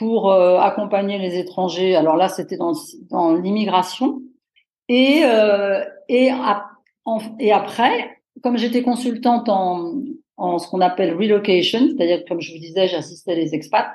pour 0.00 0.32
euh, 0.32 0.58
accompagner 0.58 1.18
les 1.18 1.38
étrangers. 1.38 1.94
Alors 1.94 2.16
là, 2.16 2.30
c'était 2.30 2.56
dans, 2.56 3.34
l'immigration. 3.34 4.22
Et, 4.88 5.20
euh, 5.24 5.84
et 6.08 7.52
après, 7.52 8.22
comme 8.42 8.56
j'étais 8.56 8.82
consultante 8.82 9.50
en, 9.50 9.92
en 10.38 10.58
ce 10.58 10.68
qu'on 10.68 10.80
appelle 10.80 11.14
relocation, 11.14 11.80
c'est-à-dire 11.80 12.24
comme 12.26 12.40
je 12.40 12.50
vous 12.50 12.58
disais, 12.58 12.88
j'assistais 12.88 13.34
les 13.34 13.54
expats. 13.54 13.92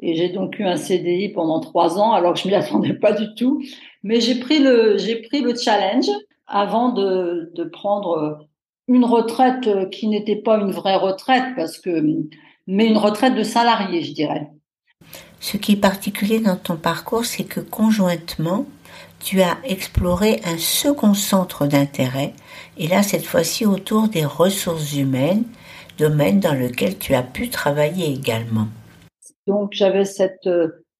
Et 0.00 0.14
j'ai 0.14 0.30
donc 0.30 0.58
eu 0.58 0.64
un 0.64 0.76
CDI 0.76 1.28
pendant 1.28 1.60
trois 1.60 2.00
ans, 2.00 2.14
alors 2.14 2.32
que 2.32 2.40
je 2.40 2.48
m'y 2.48 2.54
attendais 2.54 2.94
pas 2.94 3.12
du 3.12 3.34
tout. 3.34 3.62
Mais 4.02 4.22
j'ai 4.22 4.36
pris 4.36 4.60
le, 4.60 4.96
j'ai 4.96 5.16
pris 5.16 5.42
le 5.42 5.54
challenge 5.54 6.08
avant 6.46 6.88
de, 6.88 7.52
de 7.54 7.64
prendre 7.64 8.48
une 8.88 9.04
retraite 9.04 9.90
qui 9.90 10.08
n'était 10.08 10.36
pas 10.36 10.56
une 10.56 10.70
vraie 10.70 10.96
retraite, 10.96 11.54
parce 11.54 11.78
que, 11.78 12.02
mais 12.66 12.86
une 12.86 12.96
retraite 12.96 13.34
de 13.34 13.42
salarié, 13.42 14.00
je 14.00 14.14
dirais. 14.14 14.48
Ce 15.44 15.58
qui 15.58 15.72
est 15.72 15.76
particulier 15.76 16.40
dans 16.40 16.56
ton 16.56 16.76
parcours, 16.76 17.26
c'est 17.26 17.44
que 17.44 17.60
conjointement, 17.60 18.64
tu 19.20 19.42
as 19.42 19.58
exploré 19.64 20.40
un 20.46 20.56
second 20.56 21.12
centre 21.12 21.66
d'intérêt, 21.66 22.32
et 22.78 22.88
là 22.88 23.02
cette 23.02 23.26
fois-ci 23.26 23.66
autour 23.66 24.08
des 24.08 24.24
ressources 24.24 24.94
humaines, 24.96 25.44
domaine 25.98 26.40
dans 26.40 26.58
lequel 26.58 26.96
tu 26.96 27.12
as 27.14 27.22
pu 27.22 27.50
travailler 27.50 28.10
également. 28.10 28.68
Donc 29.46 29.72
j'avais 29.74 30.06
cette 30.06 30.48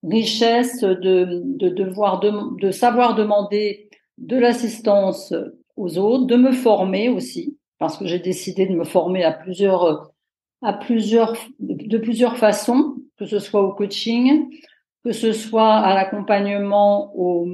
richesse 0.03 0.83
de, 0.83 1.41
de 1.43 1.71
devoir 1.71 2.21
de, 2.21 2.61
de 2.61 2.71
savoir 2.71 3.15
demander 3.15 3.89
de 4.19 4.37
l'assistance 4.37 5.33
aux 5.79 5.97
autres, 5.97 6.27
de 6.27 6.37
me 6.37 6.53
former 6.53 7.09
aussi, 7.09 7.57
parce 7.79 7.97
que 7.97 8.05
j'ai 8.05 8.19
décidé 8.19 8.67
de 8.67 8.75
me 8.75 8.85
former 8.85 9.25
à 9.25 9.33
plusieurs, 9.33 10.11
à 10.61 10.75
plusieurs, 10.75 11.35
de 11.61 11.97
plusieurs 11.97 12.37
façons, 12.37 12.97
que 13.19 13.27
ce 13.27 13.39
soit 13.39 13.63
au 13.63 13.73
coaching, 13.73 14.51
que 15.05 15.13
ce 15.13 15.33
soit 15.33 15.75
à 15.75 15.95
l'accompagnement 15.95 17.13
aux, 17.15 17.47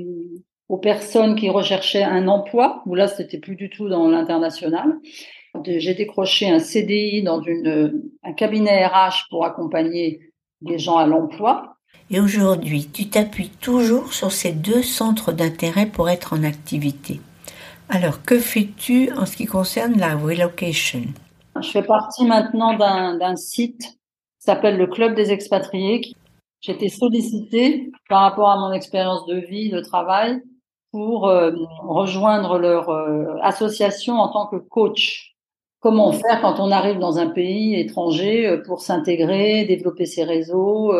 aux 0.69 0.79
personnes 0.79 1.35
qui 1.35 1.50
recherchaient 1.50 2.05
un 2.05 2.29
emploi, 2.29 2.83
où 2.87 2.95
là 2.95 3.09
c'était 3.09 3.38
plus 3.38 3.57
du 3.57 3.71
tout 3.71 3.88
dans 3.88 4.09
l'international. 4.09 4.99
J'ai 5.64 5.95
décroché 5.95 6.49
un 6.49 6.61
CDI 6.61 7.23
dans 7.23 7.43
une, 7.43 8.11
un 8.23 8.33
cabinet 8.33 8.87
RH 8.87 9.29
pour 9.31 9.45
accompagner 9.45 10.21
les 10.62 10.79
gens 10.79 10.97
à 10.97 11.07
l'emploi. 11.07 11.76
Et 12.09 12.21
aujourd'hui, 12.21 12.88
tu 12.93 13.09
t'appuies 13.09 13.50
toujours 13.50 14.12
sur 14.12 14.31
ces 14.31 14.52
deux 14.52 14.83
centres 14.83 15.33
d'intérêt 15.33 15.87
pour 15.87 16.09
être 16.09 16.35
en 16.35 16.45
activité. 16.45 17.21
Alors, 17.88 18.23
que 18.23 18.38
fais-tu 18.38 19.11
en 19.12 19.26
ce 19.26 19.37
qui 19.37 19.47
concerne 19.47 19.99
la 19.99 20.14
relocation? 20.14 21.02
Je 21.61 21.69
fais 21.69 21.83
partie 21.83 22.25
maintenant 22.25 22.76
d'un 22.76 23.37
site 23.37 24.00
s'appelle 24.40 24.76
le 24.76 24.88
Club 24.88 25.14
des 25.14 25.30
expatriés. 25.30 26.14
Été 26.66 26.88
sollicitée 26.88 27.90
par 28.09 28.23
rapport 28.23 28.50
à 28.50 28.59
mon 28.59 28.73
expérience 28.73 29.25
de 29.26 29.37
vie, 29.37 29.70
de 29.70 29.80
travail, 29.80 30.42
pour 30.92 31.28
euh, 31.28 31.52
rejoindre 31.82 32.59
leur 32.59 32.90
euh, 32.90 33.37
association 33.42 34.16
en 34.16 34.28
tant 34.28 34.47
que 34.47 34.56
coach. 34.56 35.37
Comment 35.80 36.12
faire 36.12 36.42
quand 36.42 36.61
on 36.61 36.70
arrive 36.70 36.99
dans 36.99 37.18
un 37.18 37.28
pays 37.28 37.80
étranger 37.80 38.47
euh, 38.47 38.62
pour 38.62 38.82
s'intégrer, 38.82 39.64
développer 39.64 40.04
ses 40.04 40.25
réseaux 40.25 40.92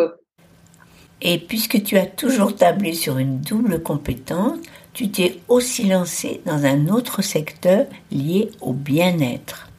Et 1.21 1.39
puisque 1.39 1.83
tu 1.83 1.99
as 1.99 2.07
toujours 2.07 2.57
tablé 2.57 2.95
sur 2.95 3.19
une 3.19 3.41
double 3.41 3.83
compétence, 3.83 4.59
tu 4.95 5.11
t'es 5.11 5.39
aussi 5.49 5.87
lancé 5.87 6.41
dans 6.47 6.65
un 6.65 6.89
autre 6.89 7.23
secteur 7.23 7.87
lié 8.11 8.51
au 8.61 8.73
bien-être. 8.73 9.70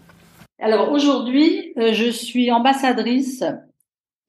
Alors 0.61 0.91
aujourd'hui, 0.91 1.73
je 1.75 2.11
suis 2.11 2.51
ambassadrice 2.51 3.43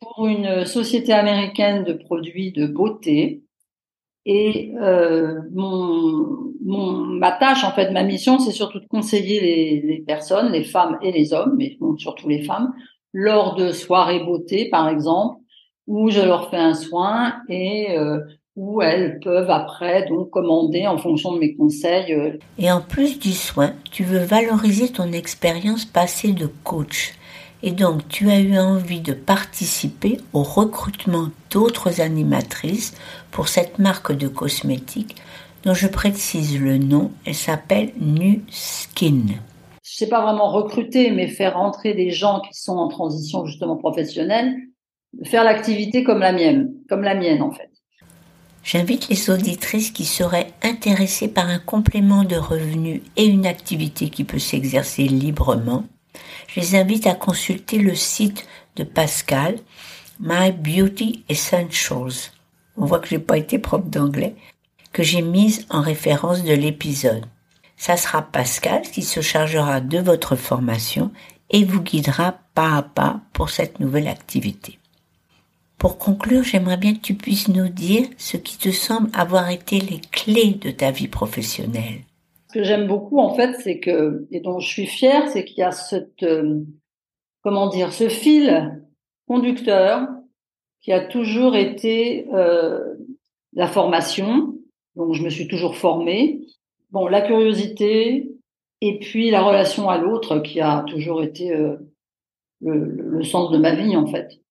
pour 0.00 0.26
une 0.26 0.64
société 0.64 1.12
américaine 1.12 1.84
de 1.84 1.92
produits 1.92 2.52
de 2.52 2.66
beauté. 2.66 3.42
Et 4.24 4.72
euh, 4.80 5.40
mon, 5.52 6.54
mon, 6.64 6.92
ma 6.92 7.32
tâche, 7.32 7.64
en 7.64 7.72
fait, 7.72 7.90
ma 7.90 8.02
mission, 8.02 8.38
c'est 8.38 8.52
surtout 8.52 8.80
de 8.80 8.86
conseiller 8.86 9.40
les, 9.40 9.80
les, 9.82 10.00
personnes, 10.00 10.52
les 10.52 10.64
femmes 10.64 10.98
et 11.02 11.12
les 11.12 11.34
hommes, 11.34 11.54
mais 11.58 11.76
surtout 11.98 12.28
les 12.28 12.42
femmes, 12.42 12.72
lors 13.12 13.54
de 13.54 13.70
soirées 13.70 14.24
beauté, 14.24 14.70
par 14.70 14.88
exemple, 14.88 15.40
où 15.86 16.08
je 16.10 16.20
leur 16.20 16.50
fais 16.50 16.56
un 16.56 16.74
soin 16.74 17.34
et 17.48 17.98
euh, 17.98 18.20
où 18.56 18.82
elles 18.82 19.18
peuvent 19.20 19.50
après 19.50 20.06
donc 20.08 20.30
commander 20.30 20.86
en 20.86 20.98
fonction 20.98 21.32
de 21.32 21.38
mes 21.38 21.54
conseils. 21.54 22.12
Euh. 22.12 22.38
Et 22.58 22.70
en 22.70 22.80
plus 22.80 23.18
du 23.18 23.32
soin, 23.32 23.72
tu 23.90 24.04
veux 24.04 24.18
valoriser 24.18 24.90
ton 24.90 25.12
expérience 25.12 25.84
passée 25.84 26.32
de 26.32 26.46
coach. 26.46 27.14
Et 27.62 27.70
donc, 27.70 28.08
tu 28.08 28.28
as 28.30 28.40
eu 28.40 28.58
envie 28.58 29.00
de 29.00 29.12
participer 29.12 30.18
au 30.32 30.42
recrutement 30.42 31.28
d'autres 31.50 32.00
animatrices 32.00 32.94
pour 33.30 33.48
cette 33.48 33.78
marque 33.78 34.12
de 34.12 34.26
cosmétiques 34.26 35.16
dont 35.64 35.74
je 35.74 35.86
précise 35.86 36.60
le 36.60 36.78
nom. 36.78 37.12
Elle 37.24 37.34
s'appelle 37.34 37.92
Nu 38.00 38.42
Skin. 38.50 39.26
Je 39.84 39.96
sais 39.96 40.08
pas 40.08 40.22
vraiment 40.22 40.50
recruter, 40.50 41.10
mais 41.12 41.28
faire 41.28 41.54
rentrer 41.54 41.94
des 41.94 42.10
gens 42.10 42.40
qui 42.40 42.58
sont 42.60 42.76
en 42.76 42.88
transition 42.88 43.46
justement 43.46 43.76
professionnelle, 43.76 44.54
faire 45.24 45.44
l'activité 45.44 46.02
comme 46.02 46.20
la 46.20 46.32
mienne, 46.32 46.72
comme 46.88 47.02
la 47.02 47.14
mienne 47.14 47.42
en 47.42 47.52
fait. 47.52 47.71
J'invite 48.64 49.08
les 49.08 49.30
auditrices 49.30 49.90
qui 49.90 50.04
seraient 50.04 50.52
intéressées 50.62 51.28
par 51.28 51.48
un 51.48 51.58
complément 51.58 52.24
de 52.24 52.36
revenus 52.36 53.02
et 53.16 53.24
une 53.24 53.46
activité 53.46 54.08
qui 54.08 54.24
peut 54.24 54.38
s'exercer 54.38 55.08
librement 55.08 55.84
je 56.48 56.60
les 56.60 56.74
invite 56.74 57.06
à 57.06 57.14
consulter 57.14 57.78
le 57.78 57.94
site 57.94 58.46
de 58.76 58.84
Pascal, 58.84 59.56
My 60.20 60.52
Beauty 60.52 61.24
Essentials. 61.28 62.30
On 62.76 62.84
voit 62.84 63.00
que 63.00 63.08
j'ai 63.08 63.18
pas 63.18 63.38
été 63.38 63.58
propre 63.58 63.88
d'anglais, 63.88 64.34
que 64.92 65.02
j'ai 65.02 65.22
mise 65.22 65.66
en 65.70 65.80
référence 65.80 66.44
de 66.44 66.52
l'épisode. 66.52 67.26
Ça 67.76 67.96
sera 67.96 68.22
Pascal 68.22 68.82
qui 68.82 69.02
se 69.02 69.20
chargera 69.20 69.80
de 69.80 69.98
votre 69.98 70.36
formation 70.36 71.10
et 71.50 71.64
vous 71.64 71.80
guidera 71.80 72.38
pas 72.54 72.76
à 72.76 72.82
pas 72.82 73.20
pour 73.32 73.50
cette 73.50 73.80
nouvelle 73.80 74.08
activité. 74.08 74.78
Pour 75.82 75.98
conclure, 75.98 76.44
j'aimerais 76.44 76.76
bien 76.76 76.94
que 76.94 77.00
tu 77.00 77.14
puisses 77.14 77.48
nous 77.48 77.68
dire 77.68 78.06
ce 78.16 78.36
qui 78.36 78.56
te 78.56 78.70
semble 78.70 79.10
avoir 79.14 79.50
été 79.50 79.80
les 79.80 79.98
clés 80.12 80.54
de 80.54 80.70
ta 80.70 80.92
vie 80.92 81.08
professionnelle. 81.08 82.02
Ce 82.50 82.54
que 82.54 82.62
j'aime 82.62 82.86
beaucoup, 82.86 83.18
en 83.18 83.34
fait, 83.34 83.56
c'est 83.64 83.80
que, 83.80 84.28
et 84.30 84.38
dont 84.38 84.60
je 84.60 84.68
suis 84.68 84.86
fière, 84.86 85.26
c'est 85.26 85.44
qu'il 85.44 85.58
y 85.58 85.62
a 85.62 85.72
cette, 85.72 86.22
euh, 86.22 86.60
comment 87.42 87.68
dire, 87.68 87.92
ce 87.92 88.08
fil 88.08 88.80
conducteur 89.26 90.06
qui 90.82 90.92
a 90.92 91.00
toujours 91.04 91.56
été 91.56 92.28
euh, 92.32 92.94
la 93.52 93.66
formation. 93.66 94.54
Donc, 94.94 95.14
je 95.14 95.24
me 95.24 95.30
suis 95.30 95.48
toujours 95.48 95.74
formée. 95.74 96.42
Bon, 96.92 97.08
la 97.08 97.22
curiosité 97.22 98.30
et 98.82 99.00
puis 99.00 99.32
la 99.32 99.42
relation 99.42 99.90
à 99.90 99.98
l'autre 99.98 100.38
qui 100.38 100.60
a 100.60 100.84
toujours 100.86 101.24
été 101.24 101.50
euh, 101.50 101.74
le, 102.60 102.84
le 102.84 103.24
sens 103.24 103.50
de 103.50 103.58
ma 103.58 103.74
vie, 103.74 103.96
en 103.96 104.06
fait. 104.06 104.41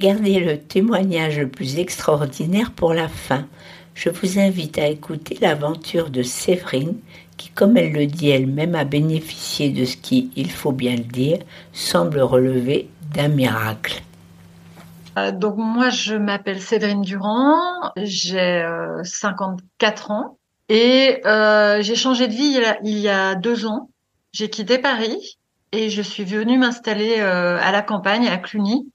J'ai 0.00 0.40
le 0.40 0.58
témoignage 0.58 1.38
le 1.38 1.48
plus 1.48 1.78
extraordinaire 1.78 2.72
pour 2.72 2.94
la 2.94 3.06
fin. 3.06 3.46
Je 3.94 4.10
vous 4.10 4.40
invite 4.40 4.76
à 4.78 4.88
écouter 4.88 5.38
l'aventure 5.40 6.10
de 6.10 6.22
Séverine, 6.22 6.96
qui, 7.36 7.50
comme 7.50 7.76
elle 7.76 7.92
le 7.92 8.06
dit 8.06 8.30
elle-même, 8.30 8.74
a 8.74 8.84
bénéficié 8.84 9.70
de 9.70 9.84
ce 9.84 9.96
qui, 9.96 10.32
il 10.34 10.50
faut 10.50 10.72
bien 10.72 10.96
le 10.96 11.04
dire, 11.04 11.38
semble 11.72 12.20
relever 12.20 12.88
d'un 13.14 13.28
miracle. 13.28 14.02
Euh, 15.16 15.30
donc 15.30 15.54
moi, 15.58 15.90
je 15.90 16.16
m'appelle 16.16 16.60
Séverine 16.60 17.02
Durand, 17.02 17.92
j'ai 17.96 18.66
54 19.04 20.10
euh, 20.10 20.14
ans 20.14 20.38
et 20.68 21.20
euh, 21.24 21.82
j'ai 21.82 21.94
changé 21.94 22.26
de 22.26 22.32
vie 22.32 22.58
il 22.82 22.98
y 22.98 23.08
a 23.08 23.36
deux 23.36 23.64
ans. 23.64 23.90
J'ai 24.32 24.50
quitté 24.50 24.78
Paris 24.78 25.38
et 25.70 25.88
je 25.88 26.02
suis 26.02 26.24
venue 26.24 26.58
m'installer 26.58 27.20
à 27.20 27.70
la 27.70 27.82
campagne, 27.82 28.26
à 28.26 28.38
Cluny, 28.38 28.88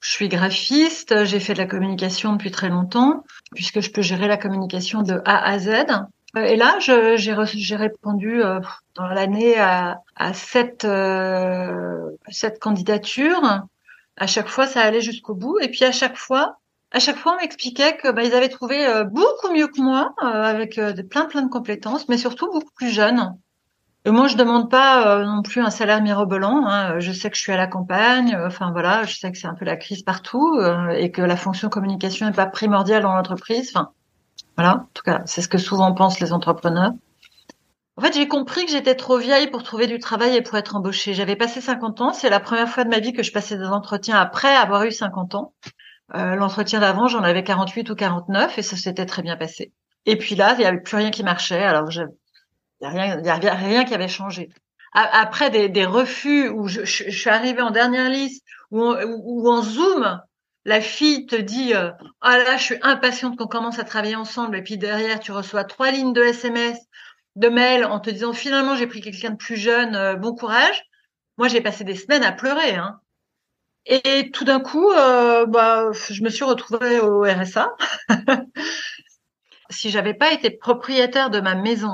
je 0.00 0.10
suis 0.10 0.28
graphiste, 0.28 1.24
j'ai 1.24 1.40
fait 1.40 1.54
de 1.54 1.58
la 1.58 1.66
communication 1.66 2.32
depuis 2.32 2.50
très 2.50 2.68
longtemps, 2.68 3.24
puisque 3.54 3.80
je 3.80 3.90
peux 3.90 4.02
gérer 4.02 4.28
la 4.28 4.36
communication 4.36 5.02
de 5.02 5.20
A 5.24 5.44
à 5.44 5.58
Z. 5.58 5.68
Euh, 6.36 6.44
et 6.44 6.56
là, 6.56 6.78
j'ai 6.78 7.76
répondu 7.76 8.42
euh, 8.42 8.60
dans 8.94 9.06
l'année 9.06 9.58
à, 9.58 10.00
à 10.16 10.34
sept, 10.34 10.84
euh, 10.84 12.10
sept 12.28 12.58
candidatures. 12.58 13.64
À 14.16 14.26
chaque 14.26 14.48
fois, 14.48 14.66
ça 14.66 14.82
allait 14.82 15.00
jusqu'au 15.00 15.34
bout. 15.34 15.58
Et 15.60 15.68
puis 15.68 15.84
à 15.84 15.92
chaque 15.92 16.16
fois, 16.16 16.58
à 16.90 17.00
chaque 17.00 17.16
fois, 17.16 17.34
on 17.34 17.40
m'expliquait 17.40 17.96
que 17.96 18.10
bah, 18.10 18.22
ils 18.22 18.34
avaient 18.34 18.48
trouvé 18.48 18.86
euh, 18.86 19.04
beaucoup 19.04 19.52
mieux 19.52 19.68
que 19.68 19.80
moi, 19.80 20.14
avec 20.18 20.80
plein 21.10 21.26
plein 21.26 21.42
de 21.42 21.50
compétences, 21.50 22.08
mais 22.08 22.18
surtout 22.18 22.50
beaucoup 22.50 22.72
plus 22.74 22.90
jeunes. 22.90 23.36
Et 24.08 24.10
moi, 24.10 24.26
je 24.26 24.38
demande 24.38 24.70
pas 24.70 25.18
euh, 25.18 25.26
non 25.26 25.42
plus 25.42 25.60
un 25.60 25.68
salaire 25.68 26.00
mirobolant. 26.00 26.64
Hein. 26.66 26.98
Je 26.98 27.12
sais 27.12 27.28
que 27.28 27.36
je 27.36 27.42
suis 27.42 27.52
à 27.52 27.58
la 27.58 27.66
campagne. 27.66 28.34
Euh, 28.34 28.46
enfin 28.46 28.70
voilà, 28.72 29.02
je 29.02 29.14
sais 29.14 29.30
que 29.30 29.36
c'est 29.36 29.48
un 29.48 29.52
peu 29.52 29.66
la 29.66 29.76
crise 29.76 30.02
partout 30.02 30.56
euh, 30.58 30.88
et 30.92 31.10
que 31.10 31.20
la 31.20 31.36
fonction 31.36 31.68
communication 31.68 32.24
n'est 32.24 32.32
pas 32.32 32.46
primordiale 32.46 33.02
dans 33.02 33.12
l'entreprise. 33.12 33.70
Enfin 33.74 33.90
voilà, 34.56 34.76
en 34.76 34.88
tout 34.94 35.02
cas, 35.02 35.20
c'est 35.26 35.42
ce 35.42 35.48
que 35.48 35.58
souvent 35.58 35.92
pensent 35.92 36.20
les 36.20 36.32
entrepreneurs. 36.32 36.92
En 37.98 38.00
fait, 38.00 38.14
j'ai 38.14 38.26
compris 38.28 38.64
que 38.64 38.70
j'étais 38.70 38.94
trop 38.94 39.18
vieille 39.18 39.48
pour 39.50 39.62
trouver 39.62 39.86
du 39.86 39.98
travail 39.98 40.34
et 40.34 40.40
pour 40.40 40.56
être 40.56 40.74
embauchée. 40.74 41.12
J'avais 41.12 41.36
passé 41.36 41.60
50 41.60 42.00
ans. 42.00 42.12
C'est 42.14 42.30
la 42.30 42.40
première 42.40 42.70
fois 42.70 42.84
de 42.84 42.88
ma 42.88 43.00
vie 43.00 43.12
que 43.12 43.22
je 43.22 43.30
passais 43.30 43.58
des 43.58 43.66
entretiens 43.66 44.16
après 44.16 44.56
avoir 44.56 44.84
eu 44.84 44.90
50 44.90 45.34
ans. 45.34 45.52
L'entretien 46.14 46.80
d'avant, 46.80 47.08
j'en 47.08 47.22
avais 47.22 47.44
48 47.44 47.90
ou 47.90 47.94
49 47.94 48.56
et 48.56 48.62
ça 48.62 48.76
s'était 48.76 49.04
très 49.04 49.20
bien 49.20 49.36
passé. 49.36 49.74
Et 50.06 50.16
puis 50.16 50.34
là, 50.34 50.54
il 50.54 50.60
n'y 50.60 50.64
avait 50.64 50.80
plus 50.80 50.96
rien 50.96 51.10
qui 51.10 51.22
marchait. 51.22 51.62
Alors, 51.62 51.90
il 52.80 52.88
n'y 52.88 52.98
a, 52.98 53.34
rien, 53.34 53.50
a 53.50 53.54
rien 53.54 53.84
qui 53.84 53.94
avait 53.94 54.08
changé. 54.08 54.50
Après 54.92 55.50
des, 55.50 55.68
des 55.68 55.84
refus 55.84 56.48
où 56.48 56.66
je, 56.66 56.84
suis 56.84 57.30
arrivée 57.30 57.60
en 57.60 57.70
dernière 57.70 58.08
liste, 58.08 58.44
où, 58.70 58.82
où, 58.82 59.48
en 59.48 59.62
Zoom, 59.62 60.20
la 60.64 60.80
fille 60.80 61.26
te 61.26 61.36
dit 61.36 61.74
euh, 61.74 61.90
Ah 62.20 62.38
là, 62.38 62.56
je 62.56 62.62
suis 62.62 62.78
impatiente 62.82 63.36
qu'on 63.36 63.46
commence 63.46 63.78
à 63.78 63.84
travailler 63.84 64.16
ensemble. 64.16 64.56
Et 64.56 64.62
puis 64.62 64.78
derrière, 64.78 65.20
tu 65.20 65.32
reçois 65.32 65.64
trois 65.64 65.90
lignes 65.90 66.12
de 66.12 66.22
SMS, 66.22 66.78
de 67.36 67.48
mails 67.48 67.84
en 67.84 68.00
te 68.00 68.10
disant 68.10 68.32
Finalement, 68.32 68.76
j'ai 68.76 68.86
pris 68.86 69.00
quelqu'un 69.00 69.30
de 69.30 69.36
plus 69.36 69.56
jeune, 69.56 69.94
euh, 69.94 70.16
bon 70.16 70.34
courage. 70.34 70.84
Moi, 71.36 71.48
j'ai 71.48 71.60
passé 71.60 71.84
des 71.84 71.94
semaines 71.94 72.24
à 72.24 72.32
pleurer. 72.32 72.74
Hein. 72.74 73.00
Et 73.86 74.30
tout 74.32 74.44
d'un 74.44 74.60
coup, 74.60 74.90
euh, 74.90 75.46
bah, 75.46 75.90
je 75.92 76.22
me 76.22 76.30
suis 76.30 76.44
retrouvée 76.44 77.00
au 77.00 77.22
RSA. 77.22 77.74
si 79.70 79.90
j'avais 79.90 80.14
pas 80.14 80.32
été 80.32 80.50
propriétaire 80.50 81.30
de 81.30 81.40
ma 81.40 81.54
maison, 81.54 81.90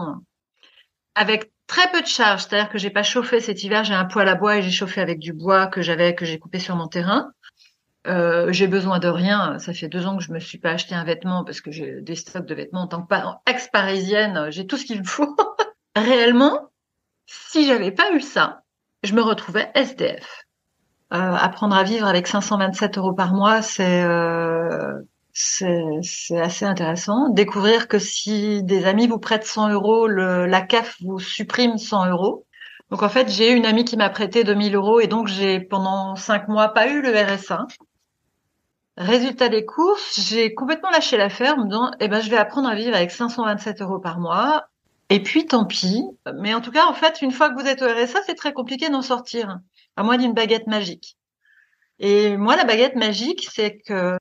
avec 1.15 1.53
très 1.67 1.91
peu 1.91 2.03
de 2.03 2.07
charge, 2.07 2.43
c'est-à-dire 2.43 2.69
que 2.69 2.79
j'ai 2.79 2.91
pas 2.91 3.03
chauffé 3.03 3.41
cet 3.41 3.63
hiver, 3.63 3.85
j'ai 3.85 3.95
un 3.95 4.05
poêle 4.05 4.29
à 4.29 4.35
bois 4.35 4.59
et 4.59 4.63
j'ai 4.63 4.71
chauffé 4.71 5.01
avec 5.01 5.19
du 5.19 5.33
bois 5.33 5.67
que 5.67 5.83
j'avais 5.83 6.15
que 6.15 6.25
j'ai 6.25 6.39
coupé 6.39 6.59
sur 6.59 6.77
mon 6.77 6.89
terrain. 6.89 7.33
Euh, 8.07 8.53
j'ai 8.53 8.67
besoin 8.67 8.99
de 8.99 9.09
rien. 9.09 9.59
Ça 9.59 9.73
fait 9.73 9.89
deux 9.89 10.07
ans 10.07 10.17
que 10.17 10.23
je 10.23 10.33
me 10.33 10.39
suis 10.39 10.59
pas 10.59 10.71
acheté 10.71 10.95
un 10.95 11.05
vêtement 11.05 11.45
parce 11.45 11.61
que 11.61 11.71
j'ai 11.71 12.01
des 12.03 12.15
stocks 12.15 12.47
de 12.47 12.55
vêtements 12.55 12.83
en 12.83 12.87
tant 12.87 13.03
que 13.03 13.15
ex-parisienne. 13.51 14.51
J'ai 14.51 14.67
tout 14.67 14.77
ce 14.77 14.85
qu'il 14.85 15.01
me 15.01 15.07
faut. 15.07 15.35
Réellement, 15.97 16.71
si 17.27 17.67
j'avais 17.67 17.93
pas 17.93 18.13
eu 18.13 18.21
ça, 18.21 18.63
je 19.03 19.15
me 19.15 19.23
retrouvais 19.23 19.71
SDF. 19.75 20.45
Euh, 21.13 21.17
apprendre 21.17 21.77
à 21.77 21.85
vivre 21.85 22.07
avec 22.07 22.27
527 22.27 22.99
euros 22.99 23.15
par 23.15 23.33
mois, 23.33 23.63
c'est 23.63 24.03
euh, 24.03 25.01
c'est 25.35 26.39
assez 26.41 26.65
intéressant. 26.65 27.29
Découvrir 27.29 27.89
que 27.89 27.99
si 27.99 28.63
des 28.63 28.87
amis 28.87 29.09
vous 29.09 29.19
prêtent 29.19 29.47
100 29.47 29.71
euros, 29.71 30.07
la 30.07 30.63
CAF 30.63 30.97
vous 31.03 31.19
supprime 31.19 31.77
100 31.77 32.11
euros. 32.11 32.47
Donc 32.91 33.03
en 33.03 33.09
fait, 33.09 33.29
j'ai 33.29 33.51
une 33.51 33.67
amie 33.67 33.85
qui 33.85 33.97
m'a 33.97 34.11
prêté 34.11 34.45
2000 34.45 34.77
euros 34.77 35.01
et 35.01 35.09
donc 35.09 35.27
j'ai 35.27 35.59
pendant 35.61 36.15
cinq 36.15 36.49
mois 36.49 36.69
pas 36.69 36.89
eu 36.89 37.03
le 37.03 37.11
RSA. 37.11 37.67
Résultat 38.97 39.49
des 39.49 39.65
courses, 39.65 40.21
j'ai 40.21 40.55
complètement 40.55 40.91
lâché 40.91 41.17
l'affaire 41.17 41.55
en 41.55 41.65
me 41.65 41.69
disant, 41.69 41.91
eh 41.99 42.07
ben, 42.07 42.21
je 42.21 42.31
vais 42.31 42.37
apprendre 42.37 42.69
à 42.69 42.77
vivre 42.77 42.95
avec 42.95 43.11
527 43.11 43.83
euros 43.83 43.99
par 43.99 44.21
mois. 44.21 44.69
Et 45.11 45.21
puis, 45.21 45.47
tant 45.47 45.65
pis. 45.65 46.05
Mais 46.37 46.55
en 46.55 46.61
tout 46.61 46.71
cas, 46.71 46.87
en 46.87 46.95
fait, 46.95 47.21
une 47.21 47.33
fois 47.33 47.51
que 47.51 47.61
vous 47.61 47.67
êtes 47.67 47.83
au 47.83 47.87
RSA, 47.87 48.21
c'est 48.25 48.37
très 48.37 48.53
compliqué 48.53 48.89
d'en 48.89 49.03
sortir. 49.03 49.59
À 49.97 50.05
moins 50.05 50.17
d'une 50.17 50.33
baguette 50.33 50.69
magique. 50.69 51.17
Et 51.99 52.37
moi, 52.37 52.55
la 52.55 52.65
baguette 52.65 52.95
magique, 52.95 53.49
c'est 53.53 53.79
que 53.79 54.17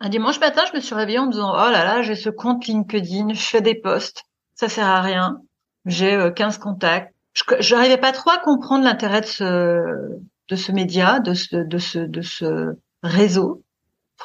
un 0.00 0.08
dimanche 0.08 0.38
matin, 0.38 0.62
je 0.70 0.76
me 0.76 0.80
suis 0.80 0.94
réveillée 0.94 1.18
en 1.18 1.26
me 1.26 1.32
disant, 1.32 1.52
oh 1.52 1.70
là 1.70 1.84
là, 1.84 2.02
j'ai 2.02 2.14
ce 2.14 2.30
compte 2.30 2.66
LinkedIn, 2.66 3.32
je 3.32 3.42
fais 3.42 3.60
des 3.60 3.74
posts. 3.74 4.22
Ça 4.54 4.68
sert 4.68 4.86
à 4.86 5.00
rien. 5.00 5.40
J'ai 5.86 6.32
15 6.34 6.56
euh, 6.56 6.60
contacts. 6.60 7.14
Je 7.34 7.74
n'arrivais 7.74 7.98
pas 7.98 8.12
trop 8.12 8.30
à 8.30 8.38
comprendre 8.38 8.84
l'intérêt 8.84 9.20
de 9.20 9.26
ce, 9.26 10.72
média, 10.72 11.20
de 11.20 11.34
ce, 11.34 12.74
réseau 13.02 13.62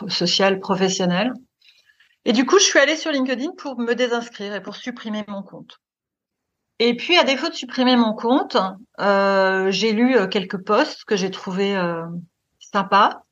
social 0.08 0.60
professionnel. 0.60 1.34
Et 2.25 2.34
du 2.34 2.46
coup, 2.46 2.58
je 2.58 2.63
suis 2.63 2.80
allée 2.80 2.96
sur 2.96 3.12
LinkedIn 3.12 3.51
pour 3.58 3.80
me 3.80 3.94
désinscrire 3.94 4.56
et 4.56 4.62
pour 4.62 4.75
supprimer 4.75 5.24
mon 5.27 5.44
compte. 5.44 5.80
Et 6.80 6.96
puis, 6.96 7.18
à 7.18 7.24
défaut 7.24 7.50
de 7.50 7.53
supprimer 7.53 7.96
mon 7.96 8.13
compte, 8.13 8.58
euh, 9.00 9.70
j'ai 9.70 9.94
lu 9.94 10.18
euh, 10.18 10.27
quelques 10.27 10.63
posts 10.63 11.03
que 11.06 11.15
j'ai 11.15 11.30
trouvés 11.32 11.80
sympas. 12.60 13.23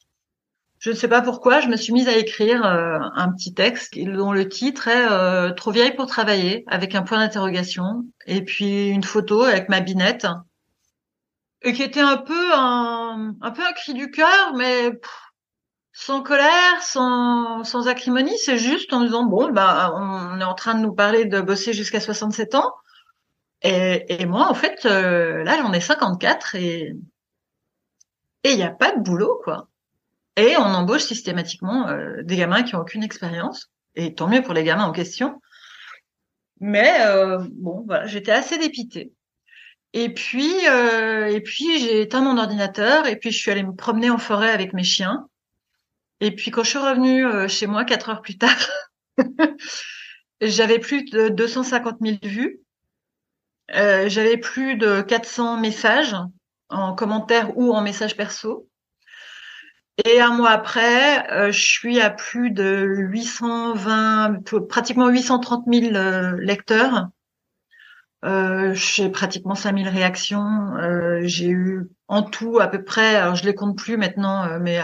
Je 0.82 0.90
ne 0.90 0.96
sais 0.96 1.08
pas 1.08 1.22
pourquoi, 1.22 1.62
je 1.62 1.68
me 1.68 1.78
suis 1.78 1.94
mise 1.94 2.08
à 2.08 2.18
écrire 2.18 2.66
euh, 2.66 2.98
un 3.14 3.32
petit 3.32 3.54
texte 3.54 4.00
dont 4.00 4.32
le 4.32 4.50
titre 4.50 4.88
est 4.88 5.08
euh, 5.12 5.54
Trop 5.54 5.70
vieille 5.70 5.96
pour 5.96 6.08
travailler, 6.08 6.64
avec 6.66 6.96
un 6.96 7.04
point 7.04 7.20
d'interrogation, 7.20 8.04
et 8.26 8.44
puis 8.44 8.88
une 8.88 9.04
photo 9.04 9.44
avec 9.44 9.70
ma 9.70 9.80
binette, 9.80 10.26
et 11.62 11.74
qui 11.74 11.84
était 11.84 12.00
un 12.02 12.18
peu 12.18 12.54
un, 12.56 13.36
un 13.42 13.52
peu 13.52 13.62
un 13.64 13.74
cri 13.74 13.94
du 13.94 14.10
cœur, 14.10 14.56
mais 14.56 14.92
sans 15.94 16.24
colère, 16.24 16.82
sans, 16.82 17.64
sans 17.64 17.88
acrimonie, 17.88 18.38
c'est 18.40 18.58
juste 18.58 18.92
en 18.92 19.02
disant 19.02 19.26
bon 19.26 19.52
bah 19.52 19.94
on 19.96 20.40
est 20.40 20.44
en 20.44 20.56
train 20.56 20.74
de 20.74 20.80
nous 20.80 20.94
parler 20.94 21.26
de 21.26 21.42
bosser 21.42 21.74
jusqu'à 21.74 22.00
67 22.00 22.56
ans 22.56 22.74
et, 23.62 24.22
et 24.22 24.26
moi 24.26 24.48
en 24.50 24.56
fait 24.56 24.86
euh, 24.86 25.44
là 25.44 25.58
j'en 25.62 25.74
ai 25.74 25.82
54 25.82 26.56
et 26.56 26.96
et 28.44 28.52
il 28.52 28.58
n'y 28.58 28.64
a 28.64 28.72
pas 28.72 28.96
de 28.96 29.02
boulot 29.02 29.40
quoi. 29.44 29.68
Et 30.36 30.56
on 30.58 30.64
embauche 30.64 31.04
systématiquement 31.04 31.88
euh, 31.90 32.24
des 32.24 32.38
gamins 32.38 32.64
qui 32.64 32.76
ont 32.76 32.82
aucune 32.82 33.04
expérience 33.04 33.70
et 33.96 34.14
tant 34.14 34.28
mieux 34.28 34.42
pour 34.42 34.54
les 34.54 34.64
gamins 34.64 34.86
en 34.86 34.92
question. 34.92 35.42
Mais 36.60 37.06
euh, 37.06 37.40
bon 37.52 37.84
voilà, 37.86 38.08
j'étais 38.08 38.32
assez 38.32 38.58
dépitée. 38.58 39.12
Et 39.94 40.14
puis 40.14 40.64
et 40.64 41.42
puis 41.42 41.80
j'ai 41.80 42.02
éteint 42.02 42.22
mon 42.22 42.38
ordinateur 42.38 43.08
et 43.08 43.18
puis 43.18 43.32
je 43.32 43.38
suis 43.38 43.52
allée 43.52 43.64
me 43.64 43.76
promener 43.76 44.10
en 44.10 44.18
forêt 44.18 44.52
avec 44.52 44.72
mes 44.72 44.86
chiens. 44.86 45.28
Et 46.22 46.30
puis 46.32 46.52
quand 46.52 46.64
je 46.64 46.70
suis 46.70 46.80
revenue 46.80 47.26
euh, 47.26 47.48
chez 47.48 47.66
moi 47.66 47.84
quatre 47.84 48.10
heures 48.10 48.22
plus 48.22 48.38
tard, 48.38 48.70
j'avais 50.42 50.78
plus 50.78 51.04
de 51.06 51.30
250 51.30 51.98
000 52.00 52.18
vues, 52.22 52.62
euh, 53.74 54.08
j'avais 54.08 54.38
plus 54.38 54.78
de 54.78 55.02
400 55.02 55.60
messages 55.60 56.16
en 56.70 56.94
commentaire 56.94 57.58
ou 57.58 57.74
en 57.74 57.82
message 57.82 58.16
perso. 58.16 58.70
Et 60.06 60.20
un 60.20 60.36
mois 60.36 60.52
après, 60.52 61.32
euh, 61.32 61.52
je 61.52 61.62
suis 61.62 62.00
à 62.00 62.10
plus 62.10 62.52
de 62.52 62.86
820, 62.86 64.44
pratiquement 64.68 65.10
830 65.10 65.66
000 65.72 66.36
lecteurs. 66.38 67.10
Euh, 68.24 68.74
j'ai 68.74 69.10
pratiquement 69.10 69.56
5000 69.56 69.88
réactions. 69.88 70.76
Euh, 70.78 71.22
j'ai 71.24 71.50
eu 71.50 71.90
en 72.08 72.24
tout 72.24 72.60
à 72.60 72.68
peu 72.68 72.84
près, 72.84 73.16
alors 73.16 73.36
je 73.36 73.46
les 73.46 73.56
compte 73.56 73.78
plus 73.78 73.98
maintenant, 73.98 74.60
mais 74.60 74.82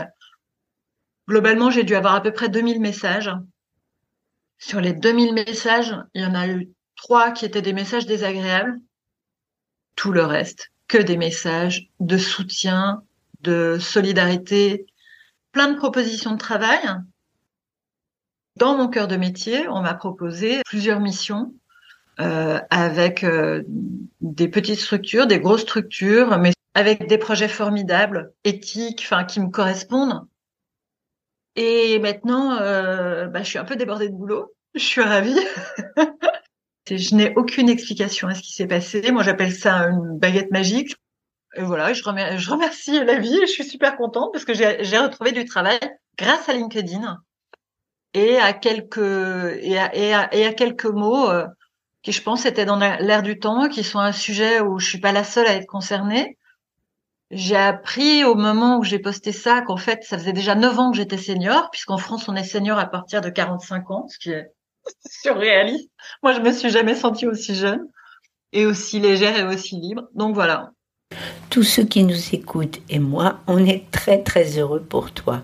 Globalement, 1.27 1.69
j'ai 1.69 1.84
dû 1.84 1.95
avoir 1.95 2.15
à 2.15 2.21
peu 2.21 2.32
près 2.32 2.47
2000 2.47 2.80
messages. 2.80 3.32
Sur 4.60 4.80
les 4.80 4.93
2000 4.93 5.34
messages, 5.34 5.93
il 6.13 6.21
y 6.21 6.25
en 6.25 6.36
a 6.36 6.47
eu 6.47 6.69
trois 6.95 7.32
qui 7.32 7.45
étaient 7.45 7.62
des 7.62 7.73
messages 7.73 8.06
désagréables. 8.06 8.80
Tout 9.95 10.12
le 10.13 10.23
reste, 10.23 10.71
que 10.88 10.97
des 10.97 11.17
messages 11.17 11.89
de 11.99 12.17
soutien, 12.17 13.03
de 13.41 13.77
solidarité, 13.80 14.86
plein 15.51 15.71
de 15.71 15.77
propositions 15.77 16.31
de 16.31 16.38
travail. 16.38 16.79
Dans 18.57 18.75
mon 18.75 18.88
cœur 18.88 19.07
de 19.07 19.17
métier, 19.17 19.67
on 19.67 19.81
m'a 19.81 19.93
proposé 19.93 20.62
plusieurs 20.65 20.99
missions 20.99 21.53
euh, 22.19 22.60
avec 22.71 23.23
euh, 23.23 23.63
des 24.21 24.47
petites 24.47 24.79
structures, 24.79 25.27
des 25.27 25.39
grosses 25.39 25.62
structures, 25.62 26.39
mais 26.39 26.53
avec 26.73 27.07
des 27.07 27.19
projets 27.19 27.47
formidables, 27.47 28.33
éthiques, 28.43 29.03
enfin 29.03 29.23
qui 29.23 29.39
me 29.39 29.49
correspondent. 29.49 30.25
Et 31.55 31.99
maintenant, 31.99 32.57
euh, 32.60 33.27
bah, 33.27 33.43
je 33.43 33.49
suis 33.49 33.60
un 33.60 33.65
peu 33.65 33.75
débordée 33.75 34.10
de 34.10 34.15
boulot. 34.15 34.53
Je 34.73 34.79
suis 34.79 35.01
ravie. 35.01 35.39
je 36.89 37.15
n'ai 37.15 37.36
aucune 37.36 37.69
explication 37.69 38.27
à 38.27 38.36
ce 38.36 38.41
qui 38.41 38.53
s'est 38.53 38.67
passé. 38.67 39.12
Moi, 39.12 39.23
j'appelle 39.23 39.53
ça 39.53 39.88
une 39.88 40.17
baguette 40.17 40.51
magique. 40.51 40.95
Voilà, 41.57 41.93
je, 41.93 42.03
remercie, 42.03 42.97
je 42.97 43.03
la 43.03 43.17
vie 43.17 43.35
et 43.35 43.47
je 43.47 43.51
suis 43.51 43.63
super 43.63 43.97
contente 43.97 44.31
parce 44.31 44.45
que 44.45 44.53
j'ai 44.53 44.97
retrouvé 44.97 45.31
du 45.31 45.45
travail 45.45 45.79
grâce 46.17 46.47
à 46.49 46.53
LinkedIn 46.53 47.19
et 48.13 48.37
à 48.37 48.53
quelques 48.53 48.97
et 48.97 49.77
à 49.77 50.53
quelques 50.53 50.85
mots 50.85 51.29
euh, 51.29 51.45
qui, 52.03 52.11
je 52.11 52.21
pense, 52.21 52.45
étaient 52.45 52.65
dans 52.65 52.77
l'air 52.77 53.23
du 53.23 53.39
temps, 53.39 53.69
qui 53.69 53.83
sont 53.83 53.99
un 53.99 54.11
sujet 54.11 54.61
où 54.61 54.79
je 54.79 54.87
suis 54.87 54.99
pas 54.99 55.11
la 55.11 55.23
seule 55.23 55.47
à 55.47 55.53
être 55.53 55.67
concernée 55.67 56.37
j'ai 57.31 57.57
appris 57.57 58.23
au 58.23 58.35
moment 58.35 58.77
où 58.77 58.83
j'ai 58.83 58.99
posté 58.99 59.31
ça 59.31 59.61
qu'en 59.61 59.77
fait, 59.77 60.03
ça 60.03 60.17
faisait 60.17 60.33
déjà 60.33 60.55
9 60.55 60.79
ans 60.79 60.91
que 60.91 60.97
j'étais 60.97 61.17
senior, 61.17 61.69
puisqu'en 61.71 61.97
France, 61.97 62.29
on 62.29 62.35
est 62.35 62.43
senior 62.43 62.79
à 62.79 62.85
partir 62.85 63.21
de 63.21 63.29
45 63.29 63.91
ans, 63.91 64.07
ce 64.07 64.17
qui 64.17 64.31
est 64.31 64.47
surréaliste. 65.09 65.91
Moi, 66.23 66.33
je 66.33 66.39
me 66.39 66.51
suis 66.51 66.69
jamais 66.69 66.95
sentie 66.95 67.27
aussi 67.27 67.55
jeune 67.55 67.85
et 68.53 68.65
aussi 68.65 68.99
légère 68.99 69.37
et 69.37 69.43
aussi 69.43 69.75
libre. 69.75 70.07
Donc 70.13 70.35
voilà. 70.35 70.71
Tous 71.49 71.63
ceux 71.63 71.85
qui 71.85 72.03
nous 72.03 72.35
écoutent 72.35 72.81
et 72.87 72.99
moi, 72.99 73.39
on 73.47 73.65
est 73.65 73.89
très 73.89 74.21
très 74.21 74.59
heureux 74.59 74.79
pour 74.79 75.11
toi. 75.11 75.41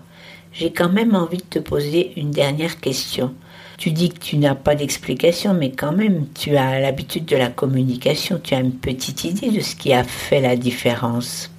J'ai 0.52 0.72
quand 0.72 0.88
même 0.88 1.16
envie 1.16 1.38
de 1.38 1.42
te 1.42 1.58
poser 1.58 2.12
une 2.16 2.30
dernière 2.30 2.78
question. 2.78 3.34
Tu 3.78 3.90
dis 3.90 4.10
que 4.10 4.20
tu 4.20 4.36
n'as 4.36 4.54
pas 4.54 4.76
d'explication, 4.76 5.54
mais 5.54 5.72
quand 5.72 5.90
même, 5.90 6.28
tu 6.32 6.56
as 6.56 6.78
l'habitude 6.78 7.24
de 7.24 7.36
la 7.36 7.48
communication, 7.48 8.38
tu 8.38 8.54
as 8.54 8.60
une 8.60 8.76
petite 8.76 9.24
idée 9.24 9.50
de 9.50 9.58
ce 9.58 9.74
qui 9.74 9.92
a 9.92 10.04
fait 10.04 10.40
la 10.40 10.54
différence 10.54 11.50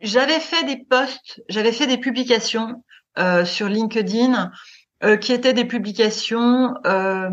j'avais 0.00 0.38
fait 0.38 0.64
des 0.64 0.84
posts, 0.84 1.42
j'avais 1.48 1.72
fait 1.72 1.86
des 1.86 1.98
publications 1.98 2.84
euh, 3.18 3.44
sur 3.44 3.68
LinkedIn 3.68 4.52
euh, 5.02 5.16
qui 5.16 5.32
étaient 5.32 5.54
des 5.54 5.64
publications 5.64 6.74
euh, 6.86 7.30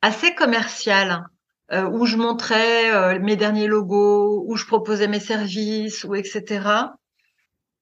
assez 0.00 0.34
commerciales 0.34 1.22
euh, 1.72 1.88
où 1.88 2.06
je 2.06 2.16
montrais 2.16 2.92
euh, 2.92 3.18
mes 3.20 3.36
derniers 3.36 3.66
logos, 3.66 4.44
où 4.46 4.56
je 4.56 4.66
proposais 4.66 5.08
mes 5.08 5.20
services, 5.20 6.04
ou 6.04 6.14
etc. 6.14 6.68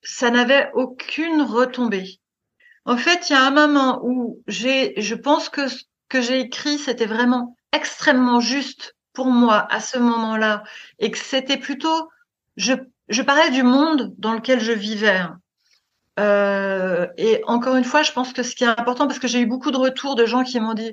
Ça 0.03 0.31
n'avait 0.31 0.71
aucune 0.75 1.43
retombée. 1.43 2.21
En 2.85 2.97
fait, 2.97 3.29
il 3.29 3.33
y 3.33 3.37
a 3.37 3.47
un 3.47 3.51
moment 3.51 4.01
où 4.03 4.43
j'ai, 4.47 4.95
je 5.01 5.15
pense 5.15 5.49
que 5.49 5.69
ce 5.69 5.85
que 6.09 6.21
j'ai 6.21 6.41
écrit, 6.41 6.79
c'était 6.79 7.07
vraiment 7.07 7.57
extrêmement 7.73 8.41
juste 8.41 8.97
pour 9.13 9.27
moi 9.27 9.67
à 9.71 9.81
ce 9.81 9.99
moment-là, 9.99 10.63
et 10.99 11.11
que 11.11 11.19
c'était 11.19 11.59
plutôt, 11.59 12.09
je 12.57 12.75
je 13.09 13.23
parlais 13.23 13.51
du 13.51 13.63
monde 13.63 14.15
dans 14.19 14.35
lequel 14.35 14.61
je 14.61 14.73
vivais. 14.73 15.23
Euh, 16.19 17.07
et 17.17 17.43
encore 17.47 17.77
une 17.77 17.85
fois, 17.85 18.03
je 18.03 18.13
pense 18.13 18.33
que 18.33 18.43
ce 18.43 18.55
qui 18.55 18.65
est 18.65 18.69
important, 18.69 19.07
parce 19.07 19.19
que 19.19 19.29
j'ai 19.29 19.41
eu 19.41 19.47
beaucoup 19.47 19.71
de 19.71 19.77
retours 19.77 20.15
de 20.15 20.27
gens 20.27 20.43
qui 20.43 20.61
m'ont 20.61 20.75
dit, 20.75 20.93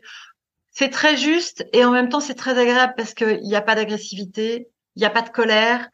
c'est 0.75 0.89
très 0.89 1.15
juste 1.15 1.65
et 1.71 1.85
en 1.85 1.91
même 1.91 2.09
temps 2.09 2.19
c'est 2.19 2.35
très 2.35 2.59
agréable 2.59 2.93
parce 2.97 3.13
qu'il 3.13 3.41
n'y 3.41 3.55
a 3.55 3.61
pas 3.61 3.75
d'agressivité, 3.75 4.67
il 4.95 4.99
n'y 4.99 5.05
a 5.05 5.09
pas 5.09 5.21
de 5.21 5.29
colère, 5.29 5.89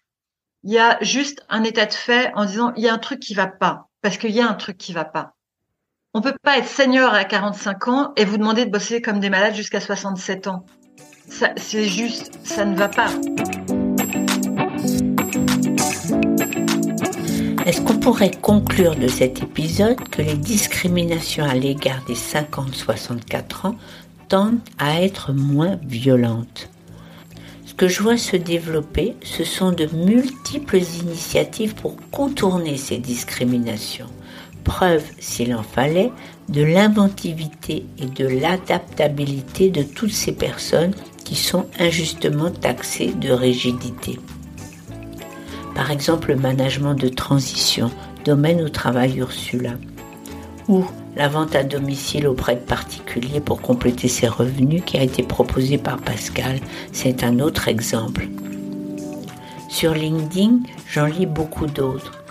il 0.64 0.72
y 0.72 0.80
a 0.80 0.98
juste 1.02 1.46
un 1.50 1.64
état 1.64 1.86
de 1.86 1.94
fait 1.94 2.32
en 2.36 2.46
disant 2.46 2.74
il 2.76 2.84
y 2.84 2.90
a 2.90 2.94
un 2.94 2.98
truc 2.98 3.20
qui 3.20 3.36
va 3.36 3.46
pas 3.46 3.90
parce 4.02 4.18
qu'il 4.18 4.32
y 4.32 4.42
a 4.42 4.50
un 4.50 4.56
truc 4.56 4.78
qui 4.78 4.92
va 4.92 5.06
pas. 5.06 5.36
On 6.16 6.22
peut 6.22 6.36
pas 6.42 6.58
être 6.58 6.68
seigneur 6.68 7.14
à 7.14 7.24
45 7.24 7.88
ans 7.88 8.14
et 8.18 8.26
vous 8.26 8.38
demander 8.38 8.66
de 8.66 8.72
bosser 8.72 9.02
comme 9.02 9.20
des 9.20 9.30
malades 9.30 9.54
jusqu'à 9.54 9.80
67 9.80 10.48
ans. 10.48 10.66
C'est 11.30 11.86
juste, 11.86 12.40
ça 12.44 12.66
ne 12.66 12.76
va 12.76 12.90
pas. 12.90 13.12
Est-ce 17.66 17.82
qu'on 17.82 18.00
pourrait 18.00 18.32
conclure 18.32 18.96
de 18.96 19.08
cet 19.08 19.44
épisode 19.44 20.10
que 20.10 20.24
les 20.24 20.34
discriminations 20.34 21.46
à 21.46 21.54
l'égard 21.54 22.04
des 22.08 22.16
50-64 22.16 23.68
ans 23.68 23.76
tendent 24.32 24.60
à 24.80 25.02
être 25.02 25.34
moins 25.34 25.78
violentes 25.84 26.70
Ce 27.66 27.74
que 27.74 27.90
je 27.90 28.02
vois 28.02 28.16
se 28.16 28.38
développer, 28.38 29.14
ce 29.22 29.44
sont 29.44 29.74
de 29.74 29.90
multiples 29.94 30.78
initiatives 30.78 31.76
pour 31.76 31.98
contourner 32.12 32.78
ces 32.78 32.98
discriminations. 32.98 34.08
Preuve, 34.64 35.04
s'il 35.20 35.54
en 35.54 35.64
fallait, 35.64 36.14
de 36.48 36.64
l'inventivité 36.64 37.86
et 38.00 38.06
de 38.06 38.26
l'adaptabilité 38.26 39.70
de 39.70 39.84
toutes 39.84 40.14
ces 40.14 40.32
personnes 40.32 40.94
qui 41.26 41.36
sont 41.36 41.66
injustement 41.78 42.52
taxées 42.52 43.14
de 43.14 43.32
rigidité. 43.32 44.18
Par 45.76 45.92
exemple, 45.92 46.30
le 46.30 46.38
management 46.38 46.94
de 46.94 47.10
transition, 47.10 47.92
domaine 48.24 48.62
où 48.62 48.70
travaille 48.70 49.18
Ursula, 49.18 49.74
ou 50.70 50.86
la 51.16 51.28
vente 51.28 51.56
à 51.56 51.64
domicile 51.64 52.28
auprès 52.28 52.56
de 52.56 52.62
particuliers 52.62 53.42
pour 53.42 53.62
compléter 53.62 54.08
ses 54.08 54.28
revenus 54.28 54.84
qui 54.86 54.98
a 54.98 55.04
été 55.04 55.24
proposé 55.24 55.78
par 55.78 55.98
Pascal, 55.98 56.60
c'est 56.92 57.24
un 57.24 57.40
autre 57.40 57.68
exemple. 57.68 58.28
Sur 59.70 59.94
LinkedIn, 59.94 60.60
j'en 60.90 61.06
lis 61.06 61.26
beaucoup 61.26 61.66
d'autres. 61.66 62.24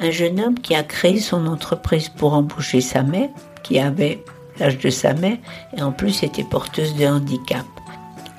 Un 0.00 0.10
jeune 0.10 0.40
homme 0.40 0.58
qui 0.58 0.74
a 0.74 0.82
créé 0.82 1.20
son 1.20 1.46
entreprise 1.46 2.08
pour 2.08 2.34
embaucher 2.34 2.80
sa 2.80 3.02
mère, 3.02 3.28
qui 3.62 3.78
avait 3.78 4.22
l'âge 4.58 4.78
de 4.78 4.90
sa 4.90 5.14
mère 5.14 5.38
et 5.76 5.82
en 5.82 5.92
plus 5.92 6.22
était 6.22 6.44
porteuse 6.44 6.94
de 6.94 7.06
handicap. 7.06 7.66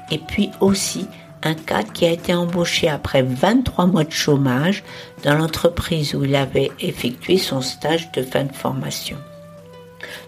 Et 0.10 0.18
puis 0.18 0.50
aussi 0.60 1.08
un 1.44 1.54
cadre 1.54 1.92
qui 1.92 2.06
a 2.06 2.12
été 2.12 2.34
embauché 2.34 2.88
après 2.88 3.24
23 3.24 3.88
mois 3.88 4.04
de 4.04 4.12
chômage 4.12 4.84
dans 5.24 5.36
l'entreprise 5.38 6.14
où 6.14 6.24
il 6.24 6.36
avait 6.36 6.72
effectué 6.80 7.38
son 7.38 7.62
stage 7.62 8.12
de 8.12 8.22
fin 8.22 8.44
de 8.44 8.54
formation. 8.54 9.18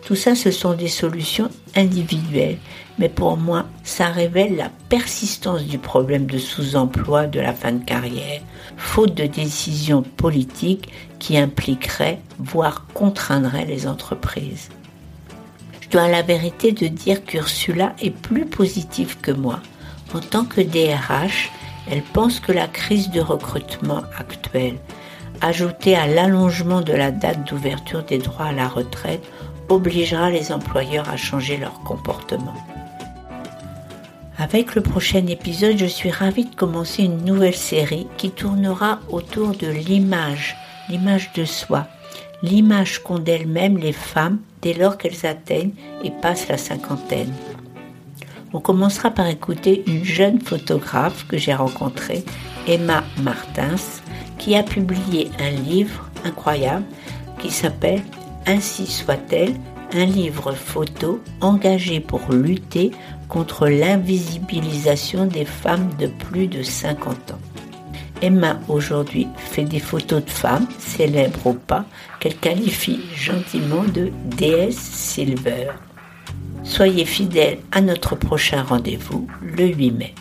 Tout 0.05 0.15
ça, 0.15 0.35
ce 0.35 0.51
sont 0.51 0.73
des 0.73 0.87
solutions 0.87 1.49
individuelles, 1.75 2.57
mais 2.99 3.09
pour 3.09 3.37
moi, 3.37 3.65
ça 3.83 4.07
révèle 4.07 4.55
la 4.55 4.69
persistance 4.89 5.63
du 5.63 5.77
problème 5.77 6.25
de 6.25 6.37
sous-emploi 6.37 7.27
de 7.27 7.39
la 7.39 7.53
fin 7.53 7.71
de 7.71 7.83
carrière, 7.83 8.41
faute 8.77 9.15
de 9.15 9.25
décisions 9.25 10.03
politiques 10.03 10.89
qui 11.19 11.37
impliqueraient, 11.37 12.19
voire 12.37 12.85
contraindraient 12.93 13.65
les 13.65 13.87
entreprises. 13.87 14.69
Je 15.81 15.89
dois 15.89 16.03
à 16.03 16.09
la 16.09 16.21
vérité 16.21 16.71
de 16.71 16.87
dire 16.87 17.23
qu'Ursula 17.23 17.95
est 18.01 18.11
plus 18.11 18.45
positive 18.45 19.17
que 19.21 19.31
moi. 19.31 19.59
En 20.13 20.19
tant 20.19 20.45
que 20.45 20.61
DRH, 20.61 21.51
elle 21.89 22.03
pense 22.03 22.39
que 22.39 22.51
la 22.51 22.67
crise 22.67 23.09
de 23.09 23.19
recrutement 23.19 24.03
actuelle, 24.17 24.77
ajoutée 25.41 25.95
à 25.95 26.07
l'allongement 26.07 26.81
de 26.81 26.93
la 26.93 27.11
date 27.11 27.47
d'ouverture 27.49 28.03
des 28.03 28.19
droits 28.19 28.45
à 28.45 28.51
la 28.51 28.67
retraite, 28.67 29.23
obligera 29.73 30.29
les 30.29 30.51
employeurs 30.51 31.09
à 31.09 31.17
changer 31.17 31.57
leur 31.57 31.79
comportement. 31.81 32.53
Avec 34.37 34.75
le 34.75 34.81
prochain 34.81 35.25
épisode, 35.27 35.77
je 35.77 35.85
suis 35.85 36.09
ravie 36.09 36.45
de 36.45 36.55
commencer 36.55 37.03
une 37.03 37.23
nouvelle 37.23 37.55
série 37.55 38.07
qui 38.17 38.31
tournera 38.31 38.99
autour 39.09 39.51
de 39.51 39.67
l'image, 39.67 40.55
l'image 40.89 41.31
de 41.33 41.45
soi, 41.45 41.87
l'image 42.41 43.03
qu'ont 43.03 43.19
d'elles-mêmes 43.19 43.77
les 43.77 43.93
femmes 43.93 44.39
dès 44.61 44.73
lors 44.73 44.97
qu'elles 44.97 45.25
atteignent 45.25 45.73
et 46.03 46.11
passent 46.11 46.47
la 46.47 46.57
cinquantaine. 46.57 47.33
On 48.53 48.59
commencera 48.59 49.11
par 49.11 49.27
écouter 49.27 49.83
une 49.87 50.03
jeune 50.03 50.41
photographe 50.41 51.25
que 51.27 51.37
j'ai 51.37 51.53
rencontrée, 51.53 52.23
Emma 52.67 53.03
Martins, 53.21 54.01
qui 54.37 54.55
a 54.55 54.63
publié 54.63 55.29
un 55.39 55.49
livre 55.49 56.09
incroyable 56.25 56.85
qui 57.39 57.49
s'appelle 57.49 58.01
Ainsi 58.45 58.87
soit-elle, 58.87 59.55
un 59.93 60.05
livre 60.05 60.53
photo 60.53 61.21
engagé 61.41 61.99
pour 61.99 62.31
lutter 62.31 62.91
contre 63.29 63.67
l'invisibilisation 63.67 65.25
des 65.25 65.45
femmes 65.45 65.89
de 65.99 66.07
plus 66.07 66.47
de 66.47 66.63
50 66.63 67.31
ans. 67.31 67.39
Emma 68.21 68.59
aujourd'hui 68.69 69.27
fait 69.37 69.65
des 69.65 69.79
photos 69.79 70.23
de 70.23 70.29
femmes, 70.29 70.67
célèbres 70.79 71.47
ou 71.47 71.53
pas, 71.53 71.85
qu'elle 72.19 72.37
qualifie 72.37 73.01
gentiment 73.15 73.83
de 73.83 74.11
déesse 74.25 74.79
silver. 74.79 75.71
Soyez 76.63 77.05
fidèles 77.05 77.59
à 77.71 77.81
notre 77.81 78.15
prochain 78.15 78.63
rendez-vous 78.63 79.27
le 79.41 79.65
8 79.65 79.91
mai. 79.91 80.15